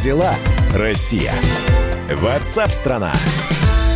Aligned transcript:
дела, 0.00 0.34
Россия? 0.74 1.32
Ватсап-страна! 2.10 3.12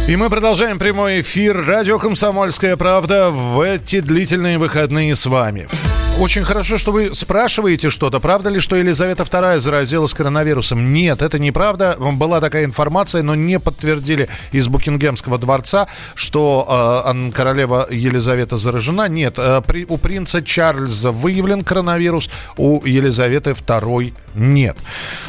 И 0.07 0.17
мы 0.17 0.29
продолжаем 0.29 0.79
прямой 0.79 1.23
эфир. 1.23 1.65
Радио 1.65 1.99
«Комсомольская 1.99 2.77
правда» 2.77 3.31
в 3.31 3.61
эти 3.61 4.01
длительные 4.01 4.59
выходные 4.59 5.17
с 5.17 5.25
вами. 5.25 5.67
Очень 6.21 6.45
хорошо, 6.45 6.79
что 6.79 6.93
вы 6.93 7.13
спрашиваете 7.13 7.91
что-то. 7.91 8.21
Правда 8.21 8.49
ли, 8.49 8.61
что 8.61 8.77
Елизавета 8.77 9.25
II 9.25 9.59
заразилась 9.59 10.15
коронавирусом? 10.15 10.93
Нет, 10.93 11.23
это 11.23 11.41
неправда. 11.41 11.97
Была 11.99 12.41
такая 12.41 12.65
информация, 12.65 13.23
но 13.23 13.35
не 13.35 13.59
подтвердили 13.59 14.29
из 14.53 14.69
Букингемского 14.69 15.39
дворца, 15.39 15.89
что 16.15 17.05
э, 17.05 17.31
королева 17.33 17.89
Елизавета 17.91 18.57
заражена. 18.57 19.09
Нет, 19.09 19.35
э, 19.39 19.61
при, 19.67 19.87
у 19.89 19.99
принца 19.99 20.41
Чарльза 20.41 21.11
выявлен 21.11 21.65
коронавирус, 21.65 22.31
у 22.57 22.85
Елизаветы 22.85 23.51
II 23.51 24.15
нет. 24.37 24.77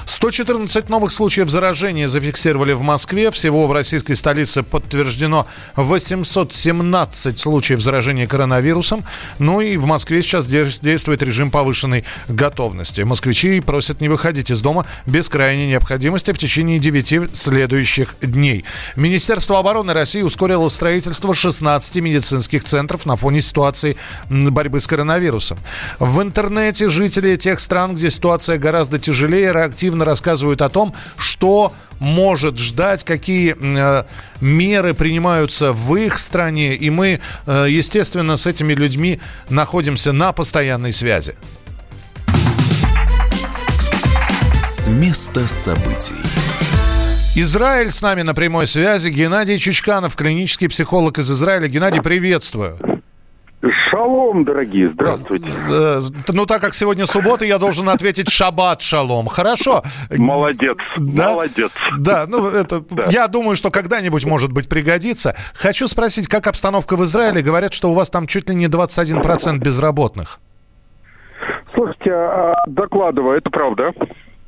114 0.05 0.89
новых 0.89 1.11
случаев 1.11 1.49
заражения 1.49 2.07
зафиксировали 2.07 2.73
в 2.73 2.81
Москве. 2.81 3.31
Всего 3.31 3.67
в 3.67 3.71
российской 3.71 4.13
столице 4.13 4.63
подтверждено 4.63 5.47
817 5.75 7.39
случаев 7.39 7.81
заражения 7.81 8.27
коронавирусом. 8.27 9.03
Ну 9.39 9.61
и 9.61 9.77
в 9.77 9.85
Москве 9.85 10.21
сейчас 10.21 10.45
действует 10.81 11.21
режим 11.21 11.51
повышенной 11.51 12.05
готовности. 12.27 13.01
Москвичи 13.01 13.59
просят 13.59 14.01
не 14.01 14.09
выходить 14.09 14.51
из 14.51 14.61
дома 14.61 14.85
без 15.05 15.29
крайней 15.29 15.67
необходимости 15.67 16.31
в 16.31 16.37
течение 16.37 16.79
9 16.79 17.35
следующих 17.35 18.15
дней. 18.21 18.65
Министерство 18.95 19.59
обороны 19.59 19.93
России 19.93 20.21
ускорило 20.21 20.67
строительство 20.69 21.33
16 21.33 21.97
медицинских 21.97 22.63
центров 22.63 23.05
на 23.05 23.15
фоне 23.15 23.41
ситуации 23.41 23.97
борьбы 24.29 24.79
с 24.79 24.87
коронавирусом. 24.87 25.57
В 25.99 26.21
интернете 26.21 26.89
жители 26.89 27.35
тех 27.35 27.59
стран, 27.59 27.95
где 27.95 28.09
ситуация 28.09 28.57
гораздо 28.57 28.99
тяжелее, 28.99 29.51
активно 29.51 30.05
рассказывают 30.05 30.61
о 30.61 30.69
том, 30.69 30.93
что 31.17 31.73
может 31.99 32.57
ждать, 32.57 33.03
какие 33.03 33.55
э, 33.59 34.03
меры 34.41 34.93
принимаются 34.93 35.73
в 35.73 35.95
их 35.95 36.17
стране. 36.17 36.75
И 36.75 36.89
мы, 36.89 37.19
э, 37.45 37.67
естественно, 37.69 38.37
с 38.37 38.47
этими 38.47 38.73
людьми 38.73 39.19
находимся 39.49 40.11
на 40.11 40.31
постоянной 40.31 40.93
связи. 40.93 41.35
С 44.63 44.87
места 44.87 45.47
событий. 45.47 46.13
Израиль 47.35 47.91
с 47.91 48.01
нами 48.01 48.21
на 48.21 48.33
прямой 48.33 48.65
связи. 48.65 49.09
Геннадий 49.09 49.57
Чучканов, 49.57 50.15
клинический 50.15 50.69
психолог 50.69 51.17
из 51.19 51.29
Израиля. 51.29 51.67
Геннадий, 51.67 52.01
приветствую. 52.01 52.94
Шалом, 53.89 54.45
дорогие, 54.45 54.89
здравствуйте. 54.89 55.47
Ну, 56.27 56.45
так 56.45 56.61
как 56.61 56.73
сегодня 56.73 57.05
суббота, 57.05 57.45
я 57.45 57.57
должен 57.57 57.89
ответить 57.89 58.29
шаббат 58.29 58.81
шалом. 58.81 59.27
Хорошо. 59.27 59.83
Молодец, 60.15 60.77
да? 60.97 61.31
молодец. 61.31 61.71
Да, 61.97 62.25
ну, 62.27 62.47
это, 62.47 62.81
да. 62.89 63.07
я 63.09 63.27
думаю, 63.27 63.55
что 63.55 63.71
когда-нибудь, 63.71 64.25
может 64.25 64.51
быть, 64.51 64.69
пригодится. 64.69 65.35
Хочу 65.53 65.87
спросить, 65.87 66.27
как 66.27 66.47
обстановка 66.47 66.95
в 66.95 67.03
Израиле? 67.05 67.41
Говорят, 67.41 67.73
что 67.73 67.89
у 67.89 67.93
вас 67.93 68.09
там 68.09 68.27
чуть 68.27 68.49
ли 68.49 68.55
не 68.55 68.67
21% 68.67 69.57
безработных. 69.59 70.39
Слушайте, 71.73 72.11
а, 72.11 72.55
докладываю, 72.67 73.37
это 73.37 73.49
правда. 73.49 73.91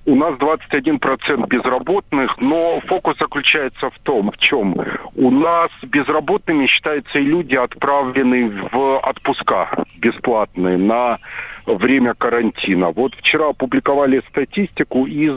У 0.08 0.16
нас 0.16 0.36
21% 0.36 1.48
безработных, 1.50 2.38
но 2.38 2.80
фокус 2.88 3.18
заключается 3.18 3.90
в 3.90 4.00
том, 4.04 4.32
в 4.32 4.38
чем 4.38 4.74
у 5.16 5.30
нас 5.30 5.70
безработными 5.84 6.66
считаются 6.68 7.20
и 7.20 7.24
люди, 7.24 7.56
отправленные 7.56 8.50
в 8.72 9.00
отпуска 9.00 9.84
бесплатные 9.98 10.78
на 10.78 11.18
время 11.66 12.14
карантина. 12.14 12.88
Вот 12.96 13.16
вчера 13.16 13.50
опубликовали 13.50 14.24
статистику, 14.30 15.06
из 15.06 15.36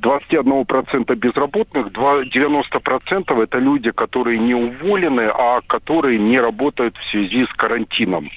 21% 0.00 1.12
безработных 1.16 1.88
90% 1.88 3.42
это 3.42 3.58
люди, 3.58 3.90
которые 3.90 4.38
не 4.38 4.54
уволены, 4.54 5.28
а 5.34 5.60
которые 5.66 6.20
не 6.20 6.38
работают 6.38 6.96
в 6.96 7.10
связи 7.10 7.46
с 7.46 7.52
карантином. 7.54 8.30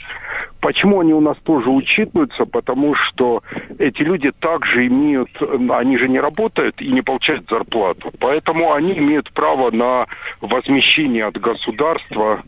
Почему 0.62 1.00
они 1.00 1.14
у 1.14 1.22
нас 1.22 1.38
тоже 1.44 1.70
учитываются? 1.70 2.46
Потому 2.46 2.94
что 2.96 3.42
эти 3.80 4.04
люди 4.04 4.32
также 4.32 4.88
имеют, 4.88 5.30
они 5.72 5.98
же 5.98 6.08
не 6.08 6.20
работают 6.20 6.80
и 6.82 6.92
не 6.92 7.02
получают 7.02 7.50
зарплату. 7.50 8.12
Поэтому 8.20 8.74
они 8.74 8.98
имеют 8.98 9.32
право 9.34 9.72
на 9.72 10.06
возмещение 10.40 11.26
от 11.26 11.40
государства 11.40 12.44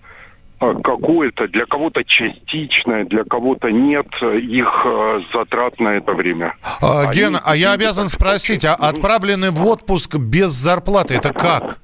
а, 0.59 0.75
какое-то, 0.75 1.47
для 1.47 1.65
кого-то 1.65 2.03
частичное, 2.03 3.05
для 3.05 3.23
кого-то 3.23 3.69
нет 3.69 4.07
их 4.21 4.81
э, 4.85 5.21
затрат 5.33 5.79
на 5.79 5.95
это 5.95 6.13
время. 6.13 6.55
А, 6.81 7.11
Ген, 7.11 7.37
а 7.43 7.55
я 7.55 7.71
обязан 7.71 8.09
спросить, 8.09 8.63
а 8.63 8.75
отправлены 8.75 9.49
в 9.49 9.65
отпуск 9.65 10.17
без 10.17 10.51
зарплаты, 10.51 11.15
это 11.15 11.33
как? 11.33 11.79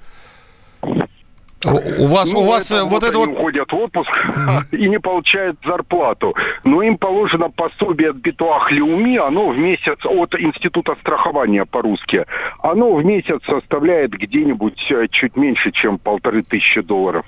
У 1.66 2.08
вас, 2.08 2.32
ну, 2.32 2.40
у 2.40 2.46
вас 2.46 2.72
это, 2.72 2.86
вот, 2.86 2.92
вот 2.92 3.04
это 3.04 3.18
вот... 3.18 3.30
уходят 3.30 3.72
в 3.72 3.76
отпуск 3.76 4.10
mm-hmm. 4.10 4.64
и 4.78 4.90
не 4.90 5.00
получают 5.00 5.58
зарплату. 5.66 6.34
Но 6.64 6.82
им 6.82 6.98
положено 6.98 7.50
пособие 7.50 8.12
от 8.12 8.18
Битуах 8.18 8.72
Леуми, 8.72 9.18
оно 9.18 9.50
в 9.50 9.58
месяц, 9.58 9.98
от 10.06 10.36
Института 10.36 10.96
страхования 11.02 11.66
по-русски, 11.66 12.26
оно 12.62 12.96
в 12.96 13.04
месяц 13.04 13.42
составляет 13.46 14.12
где-нибудь 14.12 14.92
э, 14.92 15.08
чуть 15.12 15.36
меньше, 15.36 15.72
чем 15.72 15.98
полторы 15.98 16.44
тысячи 16.44 16.82
долларов. 16.82 17.26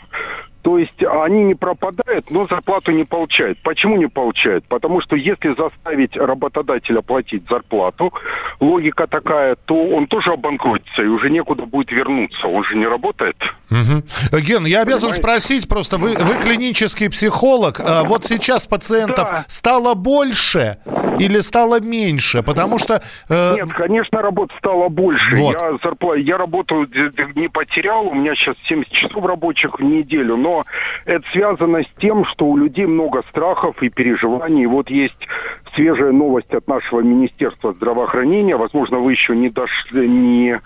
То 0.61 0.77
есть 0.77 1.03
они 1.03 1.43
не 1.43 1.55
пропадают, 1.55 2.29
но 2.29 2.47
зарплату 2.47 2.91
не 2.91 3.03
получают. 3.03 3.57
Почему 3.63 3.97
не 3.97 4.07
получают? 4.07 4.65
Потому 4.65 5.01
что 5.01 5.15
если 5.15 5.55
заставить 5.55 6.15
работодателя 6.15 7.01
платить 7.01 7.43
зарплату, 7.49 8.13
логика 8.59 9.07
такая, 9.07 9.55
то 9.65 9.75
он 9.75 10.07
тоже 10.07 10.33
обанкротится 10.33 11.01
и 11.01 11.07
уже 11.07 11.29
некуда 11.29 11.65
будет 11.65 11.91
вернуться. 11.91 12.47
Он 12.47 12.63
же 12.63 12.75
не 12.75 12.85
работает. 12.85 13.37
Угу. 13.71 14.39
Ген, 14.39 14.65
я 14.65 14.81
обязан 14.81 15.11
Понимаете? 15.11 15.21
спросить 15.21 15.69
просто, 15.69 15.97
вы, 15.97 16.13
вы 16.13 16.35
клинический 16.35 17.09
психолог, 17.09 17.79
а 17.79 18.03
вот 18.03 18.25
сейчас 18.25 18.67
пациентов 18.67 19.29
да. 19.29 19.45
стало 19.47 19.95
больше 19.95 20.77
или 21.19 21.39
стало 21.39 21.79
меньше? 21.79 22.43
Потому 22.43 22.77
что... 22.77 23.01
Э... 23.29 23.55
Нет, 23.55 23.73
конечно, 23.73 24.21
работы 24.21 24.53
стало 24.59 24.89
больше. 24.89 25.35
Вот. 25.35 25.53
Я, 25.59 25.77
зарплату, 25.83 26.19
я 26.19 26.37
работаю 26.37 26.87
не 27.35 27.47
потерял, 27.47 28.07
у 28.07 28.13
меня 28.13 28.35
сейчас 28.35 28.55
70 28.67 28.91
часов 28.91 29.25
рабочих 29.25 29.79
в 29.79 29.83
неделю, 29.83 30.37
но 30.37 30.50
но 30.51 30.65
это 31.05 31.25
связано 31.31 31.83
с 31.83 31.87
тем, 31.99 32.25
что 32.25 32.45
у 32.45 32.57
людей 32.57 32.85
много 32.85 33.21
страхов 33.29 33.81
и 33.81 33.89
переживаний. 33.89 34.65
Вот 34.65 34.89
есть 34.89 35.27
свежая 35.75 36.11
новость 36.11 36.53
от 36.53 36.67
нашего 36.67 37.01
Министерства 37.01 37.73
здравоохранения. 37.73 38.57
Возможно, 38.57 38.99
вы 38.99 39.11
еще 39.11 39.35
не 39.35 39.49
дошли, 39.49 40.07
не 40.07 40.59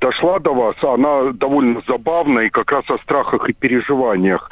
дошла 0.00 0.38
до 0.38 0.52
вас, 0.52 0.74
она 0.82 1.32
довольно 1.32 1.80
забавная 1.86 2.46
и 2.46 2.50
как 2.50 2.72
раз 2.72 2.84
о 2.90 2.98
страхах 2.98 3.48
и 3.48 3.52
переживаниях. 3.52 4.50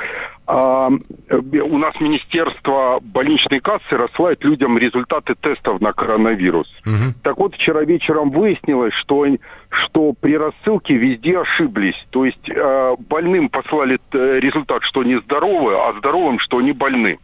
А, 0.52 0.88
у 0.88 1.78
нас 1.78 1.94
Министерство 2.00 2.98
больничной 3.00 3.60
кассы 3.60 3.96
рассылает 3.96 4.42
людям 4.42 4.76
результаты 4.76 5.36
тестов 5.36 5.80
на 5.80 5.92
коронавирус. 5.92 6.66
Угу. 6.84 7.14
Так 7.22 7.38
вот, 7.38 7.54
вчера 7.54 7.84
вечером 7.84 8.30
выяснилось, 8.30 8.92
что, 8.94 9.26
что 9.68 10.12
при 10.20 10.36
рассылке 10.36 10.94
везде 10.94 11.38
ошиблись. 11.38 11.94
То 12.10 12.24
есть 12.24 12.50
э, 12.50 12.96
больным 12.98 13.48
послали 13.48 14.00
э, 14.12 14.40
результат, 14.40 14.82
что 14.82 15.00
они 15.00 15.18
здоровы, 15.18 15.74
а 15.74 15.94
здоровым, 15.98 16.40
что 16.40 16.58
они 16.58 16.72
больны. 16.72 17.20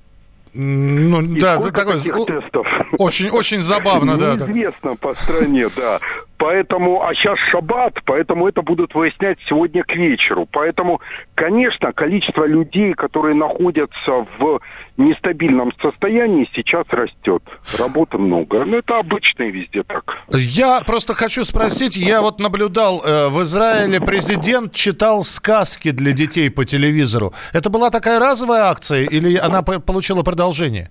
Ну, 0.55 1.21
и 1.21 1.41
да, 1.41 1.57
такой, 1.57 2.01
тестов? 2.01 2.67
Очень, 2.99 3.31
очень 3.31 3.61
забавно, 3.61 4.17
да. 4.17 4.37
Неизвестно 4.37 4.95
по 4.95 5.15
стране, 5.15 5.67
да. 5.77 5.99
Поэтому, 6.39 7.03
а 7.03 7.15
сейчас 7.15 7.39
шаббат, 7.51 7.95
поэтому 8.05 8.47
это 8.47 8.63
будут 8.63 8.95
выяснять 8.95 9.39
сегодня 9.49 9.83
к 9.85 9.95
вечеру. 9.95 10.47
Поэтому, 10.51 11.01
конечно, 11.35 11.93
количество 11.93 12.45
людей, 12.47 12.93
которые 12.93 13.35
находятся 13.35 14.27
в 14.39 14.61
нестабильном 14.99 15.73
состоянии, 15.81 16.49
сейчас 16.55 16.87
растет. 16.91 17.43
Работы 17.79 18.19
много. 18.19 18.65
Но 18.65 18.79
это 18.79 18.99
обычно 18.99 19.45
и 19.45 19.51
везде 19.51 19.83
так. 19.83 20.19
Я 20.33 20.83
просто 20.87 21.15
хочу 21.15 21.45
спросить, 21.45 21.97
я 21.97 22.21
вот 22.21 22.39
наблюдал 22.39 23.03
э, 23.05 23.29
в 23.29 23.43
Израиле, 23.43 24.01
президент 24.01 24.73
читал 24.73 25.25
сказки 25.25 25.91
для 25.91 26.13
детей 26.13 26.51
по 26.51 26.65
телевизору. 26.65 27.33
Это 27.53 27.71
была 27.71 27.91
такая 27.91 28.19
разовая 28.21 28.65
акция 28.65 29.05
или 29.05 29.37
она 29.37 29.63
получила 29.63 30.23
продолжение? 30.23 30.91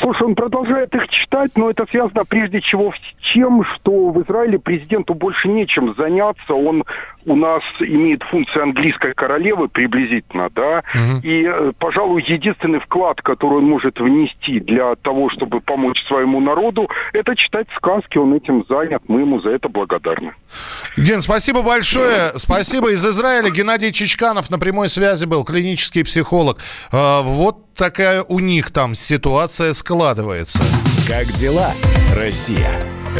Слушай, 0.00 0.24
он 0.24 0.34
продолжает 0.34 0.94
их 0.94 1.08
читать, 1.08 1.52
но 1.56 1.70
это 1.70 1.86
связано 1.86 2.24
прежде 2.24 2.60
всего 2.60 2.92
с 2.92 3.32
тем, 3.32 3.64
что 3.64 4.10
в 4.10 4.22
Израиле 4.22 4.58
президенту 4.58 5.14
больше 5.14 5.48
нечем 5.48 5.94
заняться. 5.94 6.54
Он 6.54 6.84
у 7.26 7.34
нас 7.34 7.62
имеет 7.80 8.22
функции 8.22 8.62
английской 8.62 9.12
королевы 9.12 9.68
приблизительно, 9.68 10.48
да, 10.50 10.82
угу. 10.94 11.20
и, 11.22 11.44
э, 11.44 11.72
пожалуй, 11.78 12.24
единственный 12.26 12.80
вклад, 12.80 13.20
который 13.20 13.58
он 13.58 13.64
может 13.64 13.98
внести 13.98 14.60
для 14.60 14.94
того, 14.96 15.28
чтобы 15.30 15.60
помочь 15.60 16.02
своему 16.06 16.40
народу, 16.40 16.88
это 17.12 17.34
читать 17.36 17.66
сказки. 17.76 18.16
Он 18.18 18.34
этим 18.34 18.64
занят, 18.68 19.02
мы 19.08 19.20
ему 19.20 19.40
за 19.40 19.50
это 19.50 19.68
благодарны. 19.68 20.32
Ген, 20.96 21.20
спасибо 21.20 21.62
большое. 21.62 22.30
Спасибо 22.36 22.92
из 22.92 23.04
Израиля. 23.04 23.50
Геннадий 23.50 23.92
Чичканов 23.92 24.50
на 24.50 24.58
прямой 24.58 24.88
связи 24.88 25.26
был, 25.26 25.44
клинический 25.44 26.04
психолог. 26.04 26.58
А, 26.92 27.22
вот 27.22 27.74
такая 27.74 28.22
у 28.22 28.38
них 28.38 28.70
там 28.70 28.94
ситуация 28.94 29.72
складывается. 29.72 30.60
Как 31.08 31.26
дела, 31.32 31.72
Россия? 32.14 32.70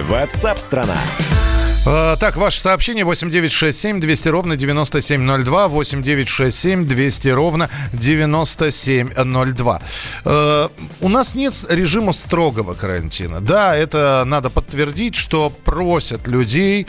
Ватсап-страна! 0.09 0.95
Э, 0.95 1.56
так, 1.87 2.37
ваше 2.37 2.61
сообщение 2.61 3.05
8967 3.05 4.01
200 4.01 4.29
ровно 4.29 4.57
9702, 4.57 5.69
8967 5.69 6.85
200 6.85 7.29
ровно 7.29 7.71
9702. 7.93 9.83
Э, 10.25 10.69
у 11.01 11.09
нас 11.09 11.37
нет 11.37 11.55
режима 11.69 12.13
строгого 12.13 12.75
карантина. 12.75 13.41
Да, 13.41 13.77
это 13.77 14.25
надо 14.27 14.51
подтвердить, 14.51 15.15
что 15.15 15.51
просят 15.51 16.27
людей 16.27 16.89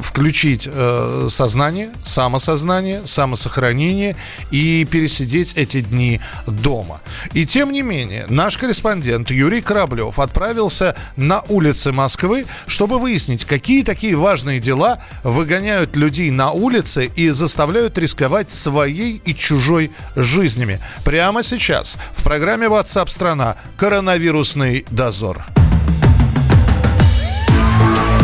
включить 0.00 0.66
э, 0.72 1.26
сознание, 1.28 1.90
самосознание, 2.02 3.02
самосохранение 3.04 4.16
и 4.50 4.86
пересидеть 4.90 5.52
эти 5.54 5.82
дни 5.82 6.22
дома. 6.46 7.02
И 7.34 7.44
тем 7.44 7.72
не 7.72 7.82
менее, 7.82 8.24
наш 8.30 8.56
корреспондент 8.56 9.30
Юрий 9.30 9.60
Кораблев 9.60 10.18
отправился 10.18 10.96
на 11.16 11.42
улицы 11.48 11.92
Москвы, 11.92 12.46
чтобы 12.66 12.98
выяснить, 12.98 13.44
какие 13.44 13.82
такие 13.82 14.13
такие 14.14 14.16
важные 14.16 14.60
дела 14.60 14.98
выгоняют 15.24 15.96
людей 15.96 16.30
на 16.30 16.50
улицы 16.50 17.10
и 17.16 17.30
заставляют 17.30 17.98
рисковать 17.98 18.50
своей 18.50 19.20
и 19.24 19.34
чужой 19.34 19.90
жизнями. 20.14 20.78
Прямо 21.04 21.42
сейчас 21.42 21.98
в 22.12 22.22
программе 22.22 22.66
WhatsApp 22.66 23.08
страна 23.08 23.56
коронавирусный 23.76 24.84
дозор. 24.90 25.44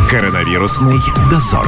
Коронавирусный 0.08 0.98
дозор. 1.30 1.66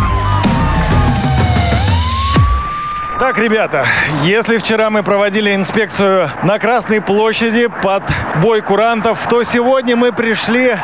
Так, 3.18 3.38
ребята, 3.38 3.86
если 4.24 4.58
вчера 4.58 4.90
мы 4.90 5.02
проводили 5.04 5.54
инспекцию 5.54 6.28
на 6.42 6.58
Красной 6.58 7.00
площади 7.00 7.68
под 7.82 8.02
бой 8.42 8.62
курантов, 8.62 9.18
то 9.28 9.44
сегодня 9.44 9.96
мы 9.96 10.12
пришли 10.12 10.76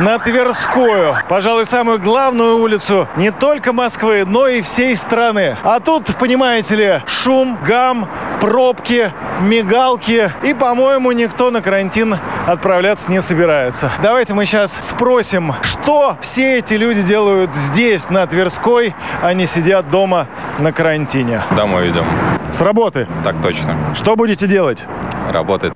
на 0.00 0.18
Тверскую. 0.18 1.16
Пожалуй, 1.28 1.66
самую 1.66 2.00
главную 2.00 2.58
улицу 2.58 3.08
не 3.16 3.30
только 3.30 3.72
Москвы, 3.72 4.24
но 4.26 4.48
и 4.48 4.62
всей 4.62 4.96
страны. 4.96 5.56
А 5.62 5.80
тут, 5.80 6.14
понимаете 6.16 6.76
ли, 6.76 7.00
шум, 7.06 7.58
гам, 7.66 8.08
пробки, 8.40 9.12
мигалки. 9.40 10.30
И, 10.42 10.54
по-моему, 10.54 11.12
никто 11.12 11.50
на 11.50 11.62
карантин 11.62 12.16
отправляться 12.46 13.10
не 13.10 13.20
собирается. 13.20 13.90
Давайте 14.02 14.34
мы 14.34 14.46
сейчас 14.46 14.76
спросим, 14.80 15.54
что 15.62 16.16
все 16.20 16.58
эти 16.58 16.74
люди 16.74 17.02
делают 17.02 17.54
здесь, 17.54 18.08
на 18.10 18.26
Тверской, 18.26 18.94
а 19.22 19.32
не 19.34 19.46
сидят 19.46 19.90
дома 19.90 20.26
на 20.58 20.72
карантине. 20.72 21.42
Домой 21.56 21.90
идем. 21.90 22.04
С 22.52 22.60
работы? 22.60 23.06
Так 23.24 23.40
точно. 23.42 23.94
Что 23.94 24.16
будете 24.16 24.46
делать? 24.46 24.86
Работать. 25.30 25.72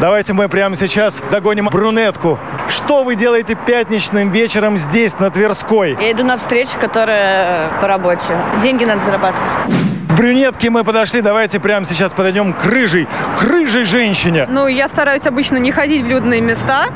Давайте 0.00 0.32
мы 0.32 0.48
прямо 0.48 0.76
сейчас 0.76 1.20
догоним 1.30 1.68
брюнетку. 1.68 2.38
Что 2.70 3.04
вы 3.04 3.16
делаете 3.16 3.54
пятничным 3.54 4.30
вечером 4.30 4.78
здесь, 4.78 5.18
на 5.18 5.30
Тверской? 5.30 5.94
Я 6.00 6.12
иду 6.12 6.24
на 6.24 6.38
встречу, 6.38 6.72
которая 6.80 7.68
по 7.82 7.86
работе. 7.86 8.22
Деньги 8.62 8.86
надо 8.86 9.04
зарабатывать. 9.04 9.50
Брюнетки 10.16 10.68
мы 10.68 10.84
подошли, 10.84 11.20
давайте 11.20 11.60
прямо 11.60 11.84
сейчас 11.84 12.12
подойдем 12.12 12.54
к 12.54 12.64
рыжей, 12.64 13.08
к 13.38 13.42
рыжей 13.42 13.84
женщине. 13.84 14.46
Ну, 14.48 14.68
я 14.68 14.88
стараюсь 14.88 15.26
обычно 15.26 15.58
не 15.58 15.70
ходить 15.70 16.02
в 16.02 16.06
людные 16.06 16.40
места, 16.40 16.88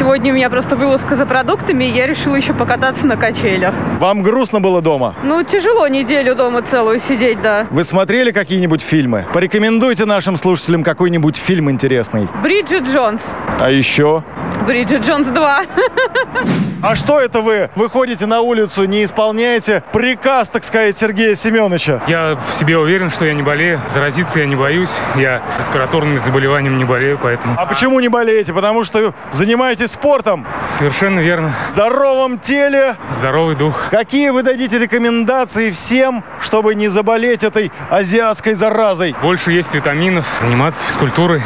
Сегодня 0.00 0.32
у 0.32 0.34
меня 0.34 0.48
просто 0.48 0.76
вылазка 0.76 1.14
за 1.14 1.26
продуктами, 1.26 1.84
и 1.84 1.90
я 1.90 2.06
решила 2.06 2.34
еще 2.34 2.54
покататься 2.54 3.06
на 3.06 3.18
качелях. 3.18 3.74
Вам 3.98 4.22
грустно 4.22 4.58
было 4.58 4.80
дома? 4.80 5.14
Ну, 5.22 5.42
тяжело 5.42 5.86
неделю 5.88 6.34
дома 6.34 6.62
целую 6.62 7.00
сидеть, 7.00 7.42
да. 7.42 7.66
Вы 7.68 7.84
смотрели 7.84 8.30
какие-нибудь 8.30 8.80
фильмы? 8.80 9.26
Порекомендуйте 9.34 10.06
нашим 10.06 10.38
слушателям 10.38 10.84
какой-нибудь 10.84 11.36
фильм 11.36 11.70
интересный. 11.70 12.30
Бриджит 12.42 12.84
Джонс. 12.84 13.20
А 13.60 13.70
еще? 13.70 14.24
Бриджит 14.66 15.02
Джонс 15.02 15.28
2. 15.28 15.62
А 16.82 16.96
что 16.96 17.20
это 17.20 17.42
вы 17.42 17.68
выходите 17.74 18.24
на 18.24 18.40
улицу, 18.40 18.84
не 18.86 19.04
исполняете 19.04 19.82
приказ, 19.92 20.48
так 20.48 20.64
сказать, 20.64 20.96
Сергея 20.96 21.34
Семеновича? 21.34 22.00
Я 22.06 22.38
в 22.48 22.54
себе 22.54 22.78
уверен, 22.78 23.10
что 23.10 23.26
я 23.26 23.34
не 23.34 23.42
болею. 23.42 23.82
Заразиться 23.90 24.38
я 24.38 24.46
не 24.46 24.56
боюсь. 24.56 24.88
Я 25.14 25.42
респираторными 25.58 26.16
заболеваниями 26.16 26.78
не 26.78 26.84
болею, 26.86 27.18
поэтому... 27.22 27.54
А 27.58 27.66
почему 27.66 28.00
не 28.00 28.08
болеете? 28.08 28.54
Потому 28.54 28.84
что 28.84 29.12
занимаетесь 29.30 29.89
спортом? 29.90 30.46
Совершенно 30.78 31.20
верно. 31.20 31.52
В 31.66 31.74
здоровом 31.74 32.38
теле? 32.38 32.96
Здоровый 33.12 33.56
дух. 33.56 33.88
Какие 33.90 34.30
вы 34.30 34.42
дадите 34.42 34.78
рекомендации 34.78 35.70
всем, 35.70 36.24
чтобы 36.40 36.74
не 36.74 36.88
заболеть 36.88 37.42
этой 37.42 37.70
азиатской 37.90 38.54
заразой? 38.54 39.14
Больше 39.22 39.52
есть 39.52 39.74
витаминов, 39.74 40.26
заниматься 40.40 40.86
физкультурой, 40.86 41.42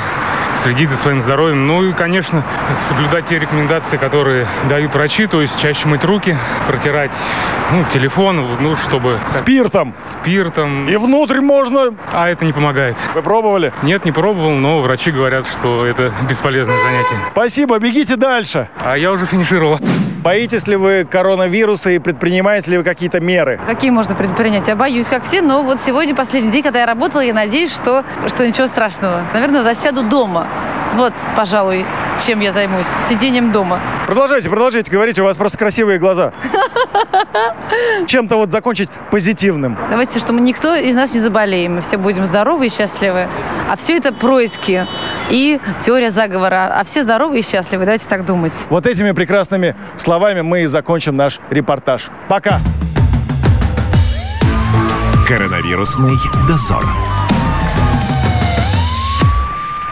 следить 0.62 0.90
за 0.90 0.96
своим 0.96 1.20
здоровьем. 1.20 1.66
Ну 1.66 1.82
и, 1.82 1.92
конечно, 1.92 2.44
соблюдать 2.88 3.26
те 3.26 3.38
рекомендации, 3.38 3.96
которые 3.96 4.46
дают 4.68 4.94
врачи, 4.94 5.26
то 5.26 5.40
есть 5.40 5.58
чаще 5.60 5.86
мыть 5.88 6.04
руки, 6.04 6.36
протирать 6.66 7.16
ну, 7.72 7.84
телефон, 7.92 8.46
ну, 8.60 8.76
чтобы... 8.76 9.18
Спиртом? 9.28 9.94
Спиртом. 10.12 10.88
И 10.88 10.96
внутрь 10.96 11.40
можно? 11.40 11.94
А 12.12 12.28
это 12.28 12.44
не 12.44 12.52
помогает. 12.52 12.96
Вы 13.14 13.22
пробовали? 13.22 13.72
Нет, 13.82 14.04
не 14.04 14.12
пробовал, 14.12 14.52
но 14.52 14.80
врачи 14.80 15.10
говорят, 15.10 15.46
что 15.46 15.86
это 15.86 16.12
бесполезное 16.28 16.76
занятие. 16.82 17.16
Спасибо, 17.32 17.78
бегите 17.78 18.16
дальше. 18.16 18.68
А 18.82 18.96
я 18.96 19.12
уже 19.12 19.26
финишировал. 19.26 19.80
Боитесь 20.24 20.66
ли 20.66 20.76
вы 20.76 21.04
коронавируса 21.04 21.90
и 21.90 21.98
предпринимаете 21.98 22.70
ли 22.70 22.78
вы 22.78 22.84
какие-то 22.84 23.20
меры? 23.20 23.60
Какие 23.66 23.90
можно 23.90 24.14
предпринять? 24.14 24.66
Я 24.66 24.74
боюсь, 24.74 25.06
как 25.06 25.24
все, 25.24 25.42
но 25.42 25.62
вот 25.62 25.80
сегодня 25.84 26.14
последний 26.14 26.50
день, 26.50 26.62
когда 26.62 26.80
я 26.80 26.86
работала, 26.86 27.20
я 27.20 27.34
надеюсь, 27.34 27.70
что, 27.70 28.04
что 28.28 28.48
ничего 28.48 28.66
страшного. 28.66 29.22
Наверное, 29.34 29.62
засяду 29.62 30.02
дома. 30.02 30.43
Вот, 30.94 31.12
пожалуй, 31.36 31.84
чем 32.24 32.40
я 32.40 32.52
займусь. 32.52 32.86
Сидением 33.08 33.52
дома. 33.52 33.80
Продолжайте, 34.06 34.48
продолжайте 34.48 34.90
говорить, 34.90 35.18
у 35.18 35.24
вас 35.24 35.36
просто 35.36 35.58
красивые 35.58 35.98
глаза. 35.98 36.32
Чем-то 38.06 38.36
вот 38.36 38.50
закончить 38.50 38.88
позитивным. 39.10 39.76
Давайте, 39.90 40.18
чтобы 40.20 40.40
никто 40.40 40.74
из 40.74 40.94
нас 40.94 41.14
не 41.14 41.20
заболеем. 41.20 41.76
Мы 41.76 41.80
все 41.82 41.96
будем 41.96 42.24
здоровы 42.24 42.66
и 42.66 42.70
счастливы. 42.70 43.28
А 43.68 43.76
все 43.76 43.96
это 43.96 44.12
происки 44.12 44.86
и 45.30 45.60
теория 45.80 46.10
заговора. 46.10 46.72
А 46.74 46.84
все 46.84 47.02
здоровы 47.02 47.40
и 47.40 47.42
счастливы. 47.42 47.84
Давайте 47.84 48.06
так 48.06 48.24
думать. 48.24 48.54
Вот 48.70 48.86
этими 48.86 49.12
прекрасными 49.12 49.74
словами 49.96 50.42
мы 50.42 50.62
и 50.62 50.66
закончим 50.66 51.16
наш 51.16 51.40
репортаж. 51.50 52.06
Пока! 52.28 52.60
Коронавирусный 55.26 56.16
дозор. 56.46 56.84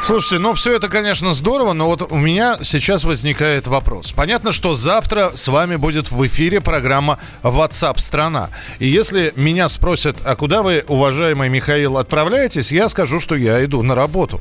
Слушайте, 0.04 0.40
ну 0.40 0.52
все 0.54 0.74
это, 0.74 0.88
конечно, 0.88 1.32
здорово, 1.32 1.74
но 1.74 1.86
вот 1.86 2.10
у 2.10 2.16
меня 2.16 2.58
сейчас 2.62 3.04
возникает 3.04 3.68
вопрос. 3.68 4.10
Понятно, 4.10 4.50
что 4.50 4.74
завтра 4.74 5.30
с 5.32 5.46
вами 5.46 5.76
будет 5.76 6.10
в 6.10 6.26
эфире 6.26 6.60
программа 6.60 7.20
WhatsApp 7.44 8.00
страна. 8.00 8.50
И 8.80 8.88
если 8.88 9.32
меня 9.36 9.68
спросят, 9.68 10.16
а 10.24 10.34
куда 10.34 10.64
вы, 10.64 10.84
уважаемый 10.88 11.48
Михаил, 11.48 11.98
отправляетесь, 11.98 12.72
я 12.72 12.88
скажу, 12.88 13.20
что 13.20 13.36
я 13.36 13.64
иду 13.64 13.84
на 13.84 13.94
работу. 13.94 14.40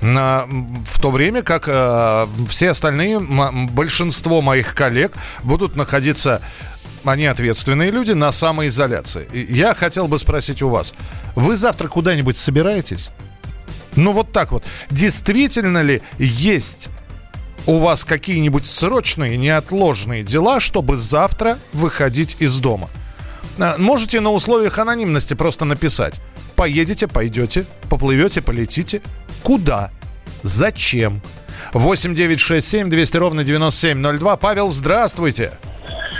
На, 0.00 0.46
в 0.86 1.00
то 1.00 1.10
время 1.10 1.42
как 1.42 1.64
э, 1.66 2.26
все 2.48 2.70
остальные, 2.70 3.18
большинство 3.70 4.40
моих 4.40 4.72
коллег 4.72 5.12
будут 5.42 5.74
находиться 5.74 6.40
они 7.04 7.26
ответственные 7.26 7.90
люди 7.90 8.12
на 8.12 8.30
самоизоляции. 8.30 9.28
Я 9.52 9.74
хотел 9.74 10.06
бы 10.06 10.20
спросить 10.20 10.62
у 10.62 10.68
вас, 10.68 10.94
вы 11.34 11.56
завтра 11.56 11.88
куда-нибудь 11.88 12.36
собираетесь? 12.36 13.10
Ну 13.96 14.12
вот 14.12 14.32
так 14.32 14.52
вот. 14.52 14.64
Действительно 14.90 15.82
ли 15.82 16.02
есть 16.18 16.88
у 17.66 17.78
вас 17.78 18.04
какие-нибудь 18.04 18.66
срочные, 18.66 19.36
неотложные 19.36 20.22
дела, 20.24 20.60
чтобы 20.60 20.96
завтра 20.96 21.58
выходить 21.72 22.36
из 22.40 22.58
дома? 22.58 22.90
А, 23.58 23.76
можете 23.78 24.20
на 24.20 24.30
условиях 24.30 24.78
анонимности 24.78 25.34
просто 25.34 25.64
написать. 25.64 26.20
Поедете, 26.56 27.06
пойдете, 27.06 27.66
поплывете, 27.88 28.40
полетите. 28.40 29.02
Куда? 29.42 29.90
Зачем? 30.42 31.22
8 31.72 32.14
9 32.14 32.40
6 32.40 32.66
7 32.66 32.90
200 32.90 33.16
ровно 33.16 33.44
9702. 33.44 34.36
Павел, 34.36 34.68
здравствуйте. 34.68 35.52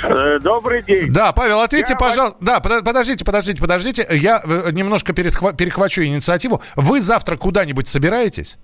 Э, 0.04 0.38
добрый 0.40 0.82
день. 0.82 1.12
Да, 1.12 1.32
Павел, 1.32 1.60
ответьте, 1.60 1.94
я 1.94 1.98
пожалуйста. 1.98 2.38
Да, 2.44 2.60
подождите, 2.60 3.24
подождите, 3.24 3.60
подождите. 3.60 4.06
Я 4.10 4.40
э, 4.44 4.70
немножко 4.72 5.12
перехвачу 5.12 6.02
инициативу. 6.02 6.60
Вы 6.76 7.00
завтра 7.00 7.36
куда-нибудь 7.36 7.88
собираетесь? 7.88 8.58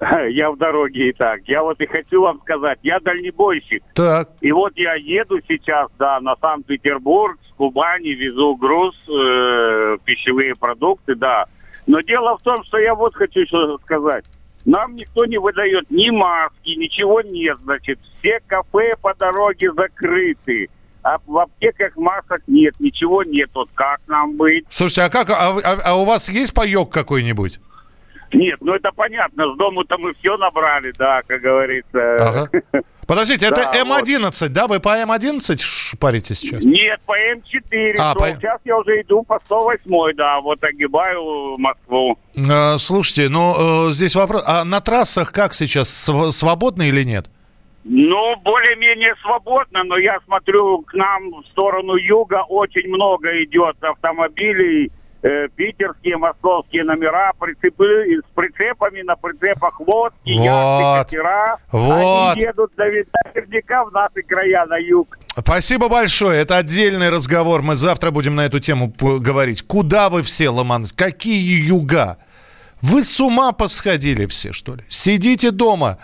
Я 0.30 0.50
в 0.50 0.56
дороге 0.56 1.08
и 1.08 1.12
так. 1.12 1.40
Я 1.46 1.62
вот 1.62 1.80
и 1.80 1.86
хочу 1.86 2.22
вам 2.22 2.40
сказать, 2.42 2.78
я 2.82 3.00
дальнебойщик. 3.00 3.82
Так. 3.94 4.28
И 4.40 4.52
вот 4.52 4.72
я 4.76 4.94
еду 4.94 5.40
сейчас, 5.48 5.88
да, 5.98 6.20
на 6.20 6.36
Санкт-Петербург, 6.36 7.36
с 7.50 7.56
Кубани, 7.56 8.10
везу 8.10 8.54
груз, 8.54 8.94
э, 9.08 9.96
пищевые 10.04 10.54
продукты, 10.54 11.16
да. 11.16 11.46
Но 11.86 12.00
дело 12.00 12.38
в 12.38 12.42
том, 12.42 12.62
что 12.64 12.78
я 12.78 12.94
вот 12.94 13.14
хочу 13.14 13.44
что 13.46 13.78
сказать. 13.78 14.24
Нам 14.64 14.96
никто 14.96 15.24
не 15.24 15.38
выдает 15.38 15.90
ни 15.90 16.10
маски, 16.10 16.70
ничего 16.70 17.20
нет, 17.22 17.58
значит. 17.62 17.98
Все 18.18 18.40
кафе 18.46 18.94
по 19.00 19.14
дороге 19.14 19.72
закрыты. 19.72 20.68
А 21.02 21.18
в 21.26 21.38
аптеках 21.38 21.96
масок 21.96 22.42
нет, 22.46 22.74
ничего 22.80 23.22
нет. 23.22 23.50
Вот 23.54 23.70
как 23.74 24.00
нам 24.08 24.36
быть? 24.36 24.66
Слушайте, 24.68 25.02
а 25.02 25.08
как, 25.10 25.30
а, 25.30 25.56
а, 25.64 25.80
а 25.84 25.94
у 25.94 26.04
вас 26.04 26.28
есть 26.28 26.52
паек 26.52 26.90
какой-нибудь? 26.90 27.60
Нет, 28.32 28.58
ну 28.60 28.74
это 28.74 28.90
понятно, 28.94 29.52
с 29.54 29.56
дому-то 29.56 29.96
мы 29.98 30.12
все 30.14 30.36
набрали, 30.36 30.92
да, 30.98 31.22
как 31.26 31.40
говорится. 31.40 32.16
Ага. 32.20 32.82
Подождите, 33.06 33.46
это 33.46 33.56
Да, 33.72 33.82
М11, 33.82 34.48
да? 34.48 34.66
Вы 34.66 34.80
по 34.80 34.90
М11 35.00 35.56
шпарите 35.58 36.34
сейчас? 36.34 36.62
Нет, 36.64 37.00
по 37.06 37.16
М4. 37.18 37.94
А, 37.98 38.12
шел. 38.12 38.14
по- 38.20 38.26
Сейчас 38.36 38.60
я 38.66 38.76
уже 38.76 39.00
иду 39.00 39.22
по 39.22 39.40
108, 39.46 40.14
да, 40.14 40.40
вот 40.40 40.62
огибаю 40.62 41.56
Москву. 41.58 42.18
Э, 42.36 42.76
Слушайте, 42.78 43.28
ну 43.30 43.88
э, 43.88 43.92
здесь 43.92 44.14
вопрос. 44.14 44.44
А 44.46 44.64
на 44.64 44.80
трассах 44.80 45.32
как 45.32 45.54
сейчас? 45.54 45.88
Св- 45.88 46.32
Свободно 46.32 46.82
или 46.82 47.02
нет? 47.04 47.30
Ну, 47.84 48.36
более-менее 48.44 49.14
свободно, 49.22 49.82
но 49.84 49.96
я 49.96 50.18
смотрю, 50.26 50.82
к 50.82 50.92
нам 50.92 51.30
в 51.42 51.46
сторону 51.46 51.94
юга 51.94 52.44
очень 52.46 52.86
много 52.88 53.42
идет 53.44 53.82
автомобилей, 53.82 54.92
э, 55.28 55.48
питерские, 55.54 56.16
московские 56.16 56.84
номера, 56.84 57.32
прицепы, 57.38 57.84
с 58.22 58.34
прицепами, 58.34 59.02
на 59.02 59.16
прицепах 59.16 59.80
лодки, 59.80 60.32
Вот. 60.32 60.44
яхты, 60.44 61.10
катера. 61.16 61.56
Вот. 61.70 62.32
Они 62.36 62.42
едут 62.42 62.72
навер- 62.76 63.06
наверняка 63.34 63.84
в 63.84 63.92
наши 63.92 64.22
края, 64.26 64.64
на 64.66 64.76
юг. 64.78 65.18
Спасибо 65.36 65.88
большое. 65.88 66.40
Это 66.40 66.56
отдельный 66.56 67.10
разговор. 67.10 67.62
Мы 67.62 67.76
завтра 67.76 68.10
будем 68.10 68.34
на 68.34 68.46
эту 68.46 68.58
тему 68.58 68.92
говорить. 68.98 69.62
Куда 69.62 70.08
вы 70.08 70.22
все 70.22 70.48
ломанулись? 70.48 70.92
Какие 70.92 71.66
юга? 71.66 72.18
Вы 72.80 73.02
с 73.02 73.20
ума 73.20 73.52
посходили 73.52 74.26
все, 74.26 74.52
что 74.52 74.74
ли? 74.76 74.82
Сидите 74.88 75.50
дома. 75.50 75.98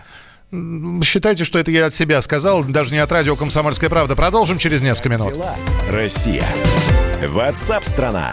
Считайте, 1.02 1.45
что 1.45 1.59
это 1.59 1.71
я 1.73 1.87
от 1.87 1.95
себя 1.95 2.23
сказал, 2.23 2.62
даже 2.64 2.93
не 2.93 2.99
от 3.00 3.11
радио 3.11 3.35
«Комсомольская 3.35 3.90
правда». 3.90 4.14
Продолжим 4.14 4.59
через 4.59 4.83
несколько 4.83 5.09
минут. 5.09 5.35
Россия. 5.90 6.45
Ватсап-страна. 7.26 8.33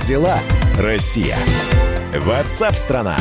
Дела, 0.00 0.38
Россия? 0.78 1.36
Ватсап-страна! 2.14 3.16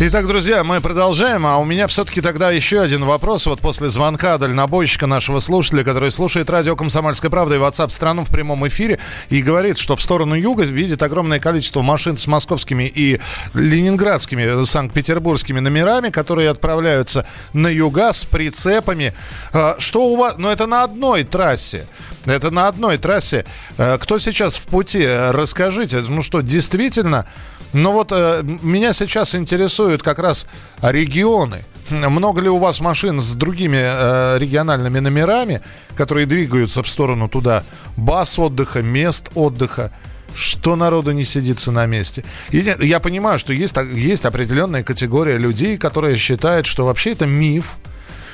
Итак, 0.00 0.26
друзья, 0.26 0.64
мы 0.64 0.80
продолжаем, 0.80 1.46
а 1.46 1.58
у 1.58 1.64
меня 1.64 1.86
все-таки 1.86 2.20
тогда 2.20 2.50
еще 2.50 2.80
один 2.80 3.04
вопрос. 3.04 3.46
Вот 3.46 3.60
после 3.60 3.88
звонка 3.88 4.36
дальнобойщика 4.36 5.06
нашего 5.06 5.38
слушателя, 5.38 5.84
который 5.84 6.10
слушает 6.10 6.50
радио 6.50 6.74
«Комсомольская 6.74 7.30
правда» 7.30 7.54
и 7.54 7.58
WhatsApp 7.58 7.90
страну 7.90 8.24
в 8.24 8.28
прямом 8.28 8.66
эфире, 8.66 8.98
и 9.28 9.42
говорит, 9.42 9.78
что 9.78 9.94
в 9.94 10.02
сторону 10.02 10.34
юга 10.34 10.64
видит 10.64 11.02
огромное 11.04 11.38
количество 11.38 11.82
машин 11.82 12.16
с 12.16 12.26
московскими 12.26 12.90
и 12.92 13.20
ленинградскими, 13.54 14.64
санкт-петербургскими 14.64 15.60
номерами, 15.60 16.08
которые 16.08 16.50
отправляются 16.50 17.24
на 17.52 17.68
юга 17.68 18.12
с 18.12 18.24
прицепами. 18.24 19.14
А, 19.52 19.76
Что 19.78 20.06
у 20.06 20.16
вас... 20.16 20.34
Ну, 20.36 20.48
это 20.48 20.66
на 20.66 20.82
одной 20.82 21.22
трассе. 21.22 21.86
Это 22.24 22.50
на 22.50 22.68
одной 22.68 22.98
трассе. 22.98 23.44
Э, 23.78 23.98
Кто 23.98 24.18
сейчас 24.18 24.56
в 24.56 24.66
пути? 24.66 25.02
Э, 25.02 25.30
Расскажите. 25.30 26.00
Ну 26.00 26.22
что, 26.22 26.40
действительно... 26.40 27.26
Ну 27.72 27.92
вот 27.92 28.12
э, 28.12 28.42
меня 28.62 28.92
сейчас 28.92 29.34
интересуют 29.34 30.02
как 30.02 30.18
раз 30.18 30.46
регионы. 30.82 31.64
Много 31.90 32.40
ли 32.42 32.48
у 32.48 32.58
вас 32.58 32.80
машин 32.80 33.20
с 33.20 33.32
другими 33.34 33.78
э, 33.80 34.38
региональными 34.38 34.98
номерами, 34.98 35.62
которые 35.96 36.26
двигаются 36.26 36.82
в 36.82 36.88
сторону 36.88 37.28
туда? 37.28 37.64
Баз 37.96 38.38
отдыха, 38.38 38.82
мест 38.82 39.30
отдыха. 39.34 39.90
Что 40.34 40.76
народу 40.76 41.12
не 41.12 41.24
сидится 41.24 41.72
на 41.72 41.86
месте? 41.86 42.24
И 42.50 42.58
я 42.80 43.00
понимаю, 43.00 43.38
что 43.38 43.52
есть, 43.52 43.74
есть 43.94 44.24
определенная 44.24 44.82
категория 44.82 45.36
людей, 45.36 45.76
которые 45.76 46.16
считают, 46.16 46.66
что 46.66 46.86
вообще 46.86 47.12
это 47.12 47.26
миф, 47.26 47.76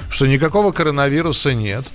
что 0.09 0.27
никакого 0.27 0.71
коронавируса 0.73 1.55
нет. 1.55 1.87